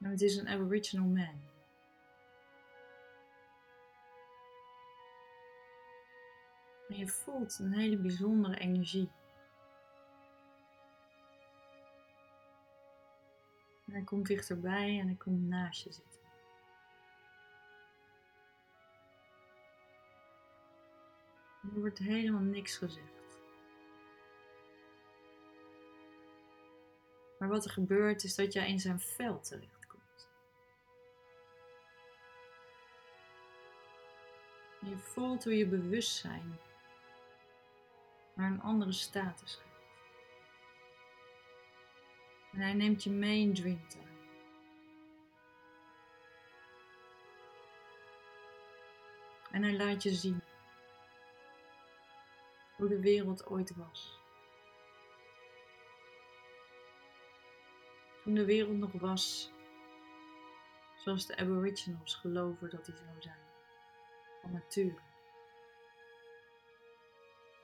En 0.00 0.10
het 0.10 0.20
is 0.20 0.36
een 0.36 0.48
Aboriginal 0.48 1.06
man. 1.06 1.40
En 6.88 6.96
je 6.96 7.08
voelt 7.08 7.58
een 7.58 7.72
hele 7.72 7.96
bijzondere 7.96 8.58
energie. 8.58 9.10
En 13.86 13.92
hij 13.92 14.02
komt 14.02 14.26
dichterbij 14.26 14.98
en 14.98 15.06
hij 15.06 15.16
komt 15.16 15.48
naast 15.48 15.84
je 15.84 15.92
zitten. 15.92 16.13
Er 21.72 21.80
wordt 21.80 21.98
helemaal 21.98 22.40
niks 22.40 22.76
gezegd. 22.76 23.12
Maar 27.38 27.48
wat 27.48 27.64
er 27.64 27.70
gebeurt 27.70 28.24
is 28.24 28.34
dat 28.34 28.52
jij 28.52 28.68
in 28.68 28.80
zijn 28.80 29.00
veld 29.00 29.44
terechtkomt. 29.44 30.28
En 34.80 34.88
je 34.88 34.98
voelt 34.98 35.44
hoe 35.44 35.56
je 35.56 35.66
bewustzijn 35.66 36.58
naar 38.34 38.50
een 38.50 38.62
andere 38.62 38.92
status 38.92 39.54
gaat. 39.54 39.72
En 42.52 42.60
hij 42.60 42.72
neemt 42.72 43.02
je 43.02 43.10
mee 43.10 43.40
in 43.40 43.54
Dreamtime. 43.54 44.02
En 49.50 49.62
hij 49.62 49.76
laat 49.76 50.02
je 50.02 50.14
zien 50.14 50.42
hoe 52.76 52.88
de 52.88 53.00
wereld 53.00 53.46
ooit 53.46 53.76
was. 53.76 54.20
Toen 58.22 58.34
de 58.34 58.44
wereld 58.44 58.78
nog 58.78 58.92
was 58.92 59.52
zoals 61.04 61.26
de 61.26 61.36
Aboriginals 61.36 62.14
geloven 62.14 62.70
dat 62.70 62.86
hij 62.86 62.96
zou 62.96 63.08
zijn, 63.18 63.46
van 64.40 64.52
nature. 64.52 64.98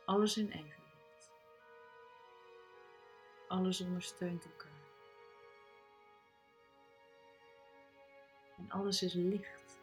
Alles 0.05 0.37
in 0.37 0.51
evenwicht. 0.51 1.33
Alles 3.49 3.81
ondersteunt 3.81 4.45
elkaar. 4.45 4.69
En 8.59 8.71
alles 8.71 9.03
is 9.03 9.13
licht. 9.13 9.81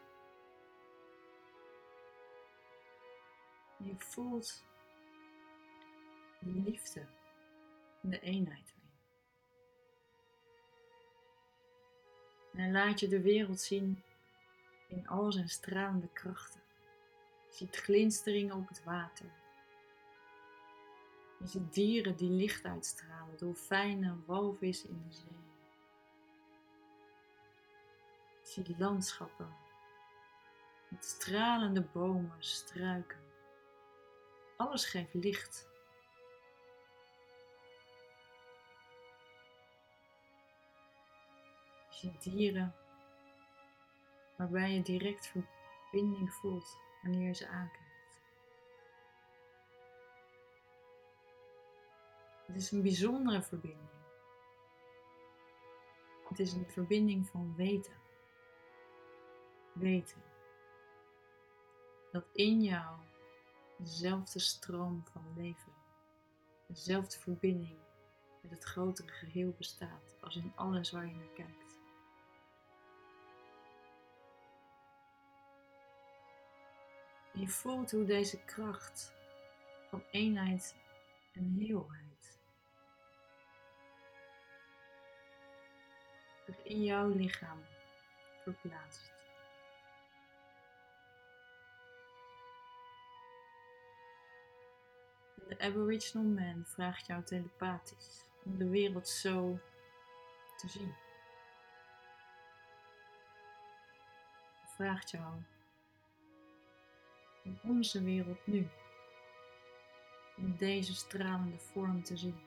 Je 3.76 3.94
voelt 3.98 4.67
liefde 6.38 7.06
en 8.02 8.10
de 8.10 8.20
eenheid. 8.20 8.74
En 12.52 12.72
laat 12.72 13.00
je 13.00 13.08
de 13.08 13.20
wereld 13.20 13.60
zien 13.60 14.02
in 14.88 15.08
al 15.08 15.32
zijn 15.32 15.48
stralende 15.48 16.08
krachten. 16.12 16.60
Je 17.48 17.54
ziet 17.54 17.76
glinsteringen 17.76 18.56
op 18.56 18.68
het 18.68 18.84
water. 18.84 19.26
Je 21.38 21.46
ziet 21.46 21.74
dieren 21.74 22.16
die 22.16 22.30
licht 22.30 22.64
uitstralen, 22.64 23.36
dolfijnen, 23.36 24.24
walvis 24.26 24.84
in 24.84 25.02
de 25.08 25.14
zee. 25.14 25.46
Je 28.42 28.48
ziet 28.64 28.78
landschappen 28.78 29.56
met 30.88 31.04
stralende 31.04 31.82
bomen, 31.82 32.36
struiken. 32.38 33.18
Alles 34.56 34.86
geeft 34.86 35.14
licht. 35.14 35.68
Je 42.00 42.12
dieren 42.18 42.74
waarbij 44.36 44.72
je 44.72 44.82
direct 44.82 45.26
verbinding 45.26 46.32
voelt 46.32 46.76
wanneer 47.02 47.26
je 47.26 47.34
ze 47.34 47.48
aankijkt. 47.48 48.20
Het 52.46 52.56
is 52.56 52.70
een 52.70 52.82
bijzondere 52.82 53.42
verbinding. 53.42 53.88
Het 56.28 56.38
is 56.38 56.52
een 56.52 56.70
verbinding 56.70 57.28
van 57.28 57.54
weten. 57.56 57.96
Weten 59.72 60.22
dat 62.12 62.24
in 62.32 62.62
jou 62.62 62.96
dezelfde 63.76 64.38
stroom 64.38 65.04
van 65.12 65.24
leven, 65.36 65.72
dezelfde 66.66 67.18
verbinding 67.18 67.78
met 68.42 68.50
het 68.50 68.64
grotere 68.64 69.12
geheel 69.12 69.54
bestaat 69.58 70.16
als 70.20 70.36
in 70.36 70.52
alles 70.54 70.90
waar 70.90 71.06
je 71.06 71.14
naar 71.14 71.32
kijkt. 71.34 71.67
Je 77.38 77.48
voelt 77.48 77.90
hoe 77.90 78.04
deze 78.04 78.44
kracht 78.44 79.12
van 79.88 80.04
eenheid 80.10 80.74
en 81.32 81.56
heelheid 81.58 82.38
zich 86.46 86.62
in 86.62 86.84
jouw 86.84 87.08
lichaam 87.08 87.64
verplaatst. 88.42 89.12
De 95.48 95.58
Aboriginal 95.58 96.24
Man 96.24 96.64
vraagt 96.66 97.06
jou 97.06 97.24
telepathisch 97.24 98.24
om 98.44 98.58
de 98.58 98.68
wereld 98.68 99.08
zo 99.08 99.58
te 100.56 100.68
zien. 100.68 100.94
Vraagt 104.76 105.10
jou 105.10 105.42
om 107.48 107.70
onze 107.70 108.02
wereld 108.02 108.46
nu 108.46 108.68
in 110.36 110.56
deze 110.56 110.94
stralende 110.94 111.58
vorm 111.58 112.02
te 112.02 112.16
zien. 112.16 112.40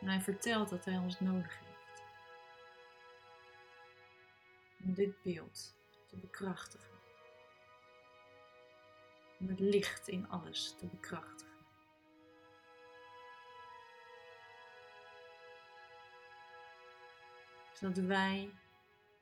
En 0.00 0.08
hij 0.08 0.20
vertelt 0.20 0.68
dat 0.68 0.84
hij 0.84 0.98
ons 0.98 1.20
nodig 1.20 1.58
heeft. 1.58 2.02
Om 4.84 4.94
dit 4.94 5.22
beeld 5.22 5.74
te 6.06 6.16
bekrachtigen. 6.16 6.94
Om 9.38 9.48
het 9.48 9.60
licht 9.60 10.08
in 10.08 10.28
alles 10.28 10.76
te 10.78 10.86
bekrachtigen. 10.86 11.54
Zodat 17.72 17.96
wij 18.04 18.50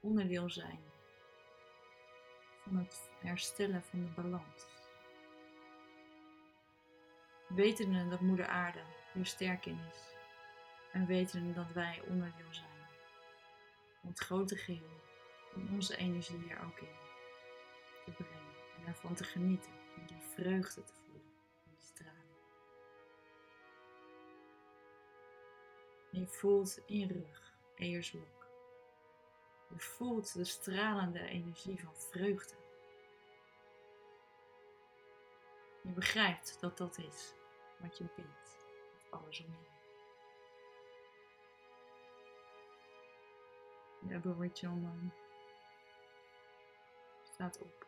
onderdeel 0.01 0.51
zijn 0.51 0.94
van 2.64 2.77
het 2.77 3.11
herstellen 3.20 3.83
van 3.83 4.00
de 4.05 4.11
balans. 4.22 4.66
Wetende 7.48 8.09
dat 8.09 8.20
Moeder 8.20 8.46
Aarde 8.46 8.83
hier 9.12 9.27
sterk 9.27 9.66
in 9.66 9.79
is 9.90 10.16
en 10.92 11.07
wetende 11.07 11.53
dat 11.53 11.72
wij 11.72 12.03
onderdeel 12.09 12.55
zijn 12.55 12.74
van 14.00 14.09
het 14.09 14.18
grote 14.18 14.57
geheel 14.57 15.00
om 15.55 15.68
onze 15.74 15.96
energie 15.96 16.38
hier 16.38 16.62
ook 16.64 16.79
in 16.79 16.94
te 18.05 18.22
brengen 18.22 18.55
en 18.79 18.87
ervan 18.87 19.14
te 19.14 19.24
genieten 19.24 19.72
en 19.96 20.07
die 20.07 20.20
vreugde 20.35 20.85
te 20.85 20.92
voelen 20.94 21.33
in 21.64 21.70
die 21.70 21.81
straling. 21.81 22.37
En 26.12 26.20
je 26.20 26.27
voelt 26.27 26.81
in 26.87 26.98
je 26.98 27.07
rug 27.07 27.53
eiersblok 27.77 28.22
je 28.27 28.34
voelt 29.81 30.35
de 30.35 30.45
stralende 30.45 31.21
energie 31.21 31.81
van 31.81 31.95
vreugde. 31.95 32.55
Je 35.83 35.91
begrijpt 35.91 36.61
dat 36.61 36.79
dat 36.79 36.99
is 36.99 37.35
wat 37.79 37.99
je 37.99 38.05
bent 38.17 38.29
met 38.29 39.11
alles 39.11 39.41
om 39.41 39.47
je 39.47 39.73
De 44.09 44.15
Aboriginal 44.15 45.13
staat 47.23 47.59
op, 47.59 47.87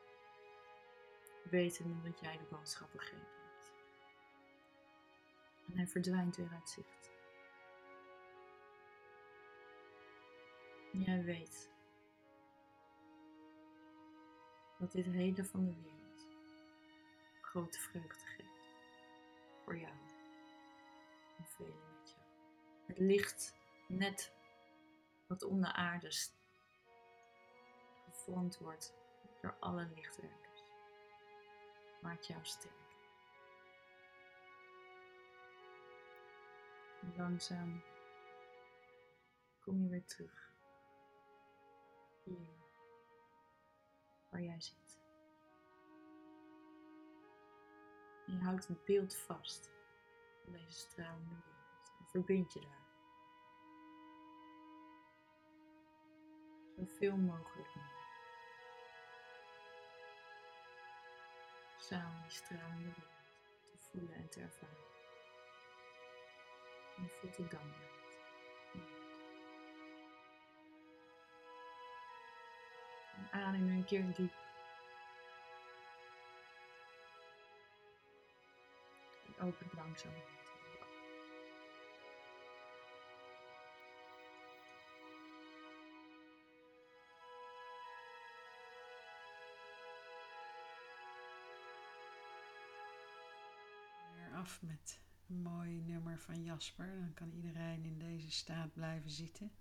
wetende 1.50 2.02
dat 2.02 2.20
jij 2.20 2.38
de 2.38 2.44
boodschap 2.50 2.92
begrepen 2.92 3.26
hebt. 3.42 3.72
En 5.66 5.76
hij 5.76 5.86
verdwijnt 5.86 6.36
weer 6.36 6.50
uit 6.52 6.68
zicht. 6.68 7.10
Jij 10.92 11.22
weet 11.22 11.70
dat 14.78 14.92
dit 14.92 15.06
hele 15.06 15.44
van 15.44 15.64
de 15.64 15.74
wereld 15.74 16.26
grote 17.40 17.80
vreugde 17.80 18.26
geeft. 18.26 18.74
Voor 19.64 19.78
jou 19.78 19.92
en 21.38 21.44
velen 21.44 21.88
met 21.98 22.10
jou. 22.10 22.24
Het 22.86 22.98
licht 22.98 23.54
net 23.88 24.32
wat 25.26 25.42
om 25.42 25.60
de 25.60 25.72
aarde 25.72 26.12
gevormd 28.04 28.58
wordt 28.58 28.94
door 29.40 29.56
alle 29.60 29.88
lichtwerkers, 29.94 30.62
maakt 32.02 32.26
jou 32.26 32.40
sterk. 32.44 32.74
Langzaam 37.16 37.82
kom 39.60 39.82
je 39.82 39.88
weer 39.88 40.04
terug. 40.04 40.52
Hier 42.24 42.65
waar 44.36 44.44
jij 44.44 44.60
zit. 44.60 45.00
je 48.26 48.38
houdt 48.38 48.68
het 48.68 48.84
beeld 48.84 49.16
vast 49.16 49.70
van 50.44 50.52
deze 50.52 50.70
stralende 50.70 51.28
wereld 51.28 51.92
en 51.98 52.06
verbind 52.06 52.52
je 52.52 52.60
daar. 52.60 52.84
Zoveel 56.76 57.16
mogelijk 57.16 57.74
mee. 57.74 57.84
Samen 61.78 62.22
die 62.22 62.30
stralende 62.30 62.82
wereld 62.82 63.04
te 63.70 63.78
voelen 63.78 64.14
en 64.14 64.28
te 64.28 64.40
ervaren. 64.40 64.84
En 66.96 67.02
je 67.02 67.08
voelt 67.08 67.36
de 67.36 67.48
dankbaarheid. 67.48 67.95
aan 73.30 73.54
in 73.54 73.68
een 73.68 73.84
keer 73.84 74.14
diep. 74.14 74.32
En 79.26 79.46
open 79.46 79.66
langzaam. 79.74 80.12
af 94.46 94.62
met 94.62 95.00
een 95.28 95.42
mooi 95.42 95.80
nummer 95.80 96.18
van 96.18 96.42
Jasper. 96.42 96.98
Dan 96.98 97.14
kan 97.14 97.32
iedereen 97.32 97.84
in 97.84 97.98
deze 97.98 98.30
staat 98.30 98.72
blijven 98.72 99.10
zitten. 99.10 99.52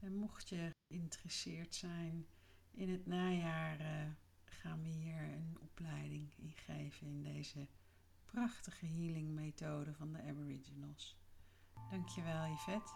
En 0.00 0.14
mocht 0.14 0.48
je 0.48 0.70
geïnteresseerd 0.88 1.74
zijn 1.74 2.26
in 2.72 2.90
het 2.90 3.06
najaar, 3.06 3.80
uh, 3.80 3.86
gaan 4.44 4.82
we 4.82 4.88
hier 4.88 5.22
een 5.22 5.58
opleiding 5.60 6.32
in 6.36 6.52
geven 6.54 7.06
in 7.06 7.22
deze 7.22 7.66
prachtige 8.24 8.86
healing 8.86 9.28
methode 9.28 9.94
van 9.94 10.12
de 10.12 10.22
Aboriginals. 10.22 11.16
Dankjewel 11.90 12.46
Yvette. 12.46 12.92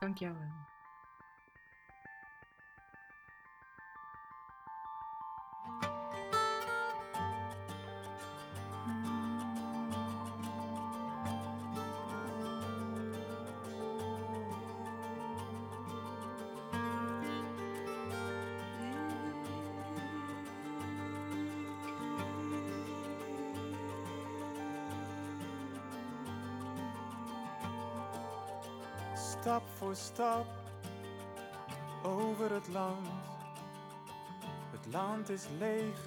Dankjewel. 0.00 0.79
Stap 29.40 29.62
voor 29.78 29.96
stap 29.96 30.46
over 32.02 32.52
het 32.52 32.68
land. 32.68 33.06
Het 34.70 34.92
land 34.92 35.28
is 35.28 35.46
leeg, 35.58 35.98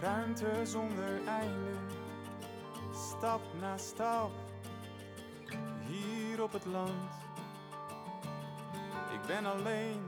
ruimte 0.00 0.60
zonder 0.64 1.26
einde. 1.26 1.72
Stap 2.92 3.40
na 3.60 3.76
stap, 3.76 4.30
hier 5.86 6.42
op 6.42 6.52
het 6.52 6.64
land. 6.64 7.12
Ik 9.12 9.26
ben 9.26 9.46
alleen, 9.46 10.06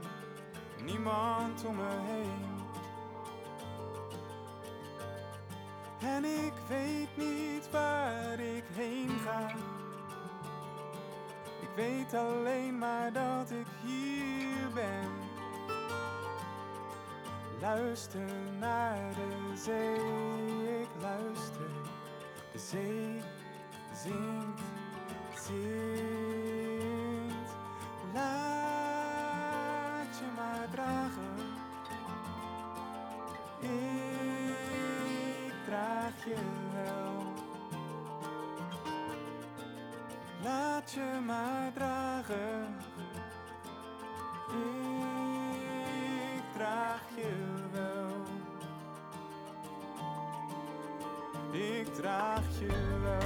niemand 0.83 1.65
om 1.65 1.75
me 1.75 1.99
heen. 2.07 2.59
En 5.99 6.25
ik 6.25 6.53
weet 6.67 7.17
niet 7.17 7.71
waar 7.71 8.39
ik 8.39 8.63
heen 8.75 9.09
ga. 9.09 9.55
Ik 11.71 11.77
weet 11.77 12.13
alleen 12.13 12.77
maar 12.77 13.13
dat 13.13 13.51
ik 13.51 13.67
hier 13.83 14.73
ben. 14.73 15.09
Luister 17.61 18.29
naar 18.59 19.13
de 19.13 19.57
zee, 19.57 20.81
ik 20.81 20.89
luister. 21.01 21.69
De 22.51 22.59
zee 22.59 23.21
zingt, 23.93 24.61
zingt. 25.35 26.20
Ik 46.31 46.43
draag 46.53 47.01
je 47.15 47.31
wel. 47.71 48.25
Ik 51.51 51.93
draag 51.93 52.59
je 52.59 52.99
wel. 53.01 53.19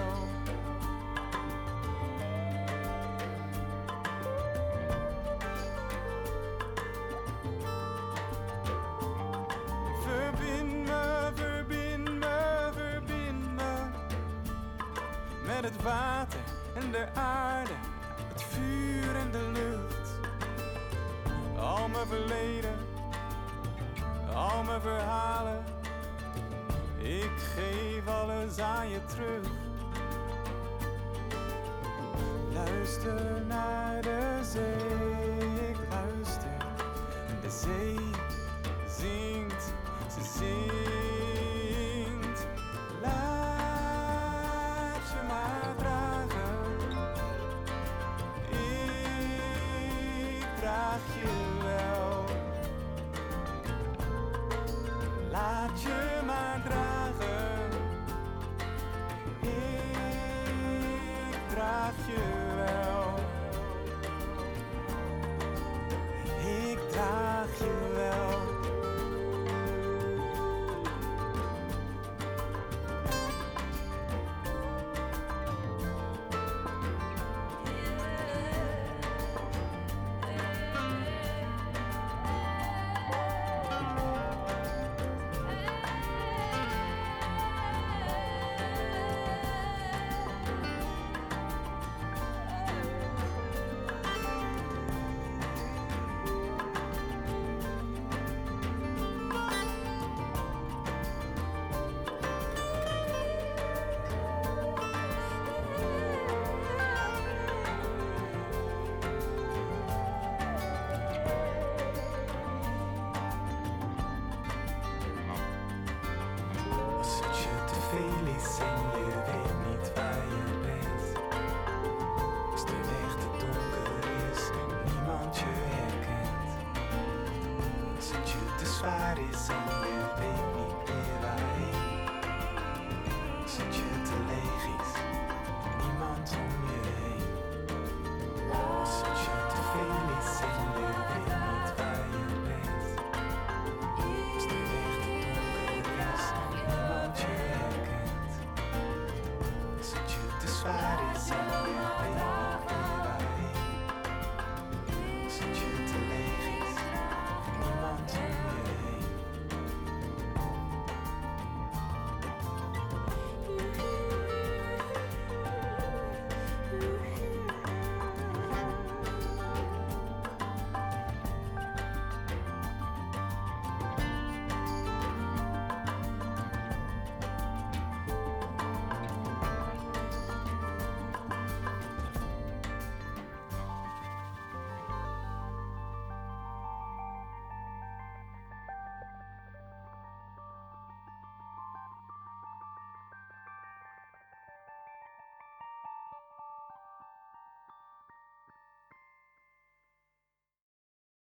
Verbind 10.01 10.85
me, 10.85 11.31
verbind 11.35 12.09
me, 12.19 12.69
verbind 12.73 13.55
me 13.55 13.73
met 15.45 15.63
het 15.63 15.81
water 15.81 16.39
en 16.75 16.91
de 16.91 17.07
aarde, 17.13 17.73
vuur 18.55 19.15
en 19.15 19.31
de 19.31 19.51
lucht. 19.53 20.09
Al 21.59 21.87
mijn 21.87 22.07
verleden, 22.07 22.77
al 24.33 24.63
mijn 24.63 24.81
verhalen, 24.81 25.63
ik 26.97 27.31
geef 27.55 28.07
alles 28.07 28.59
aan 28.59 28.89
je 28.89 28.99
terug. 29.05 29.47
Luister 32.53 33.45
naar 33.47 34.01
de 34.01 34.39
zee, 34.43 35.69
ik 35.69 35.77
luister. 35.89 36.57
De 37.41 37.49
zee 37.49 37.99
zingt, 38.87 39.73
ze 40.13 40.37
zingt. 40.37 41.04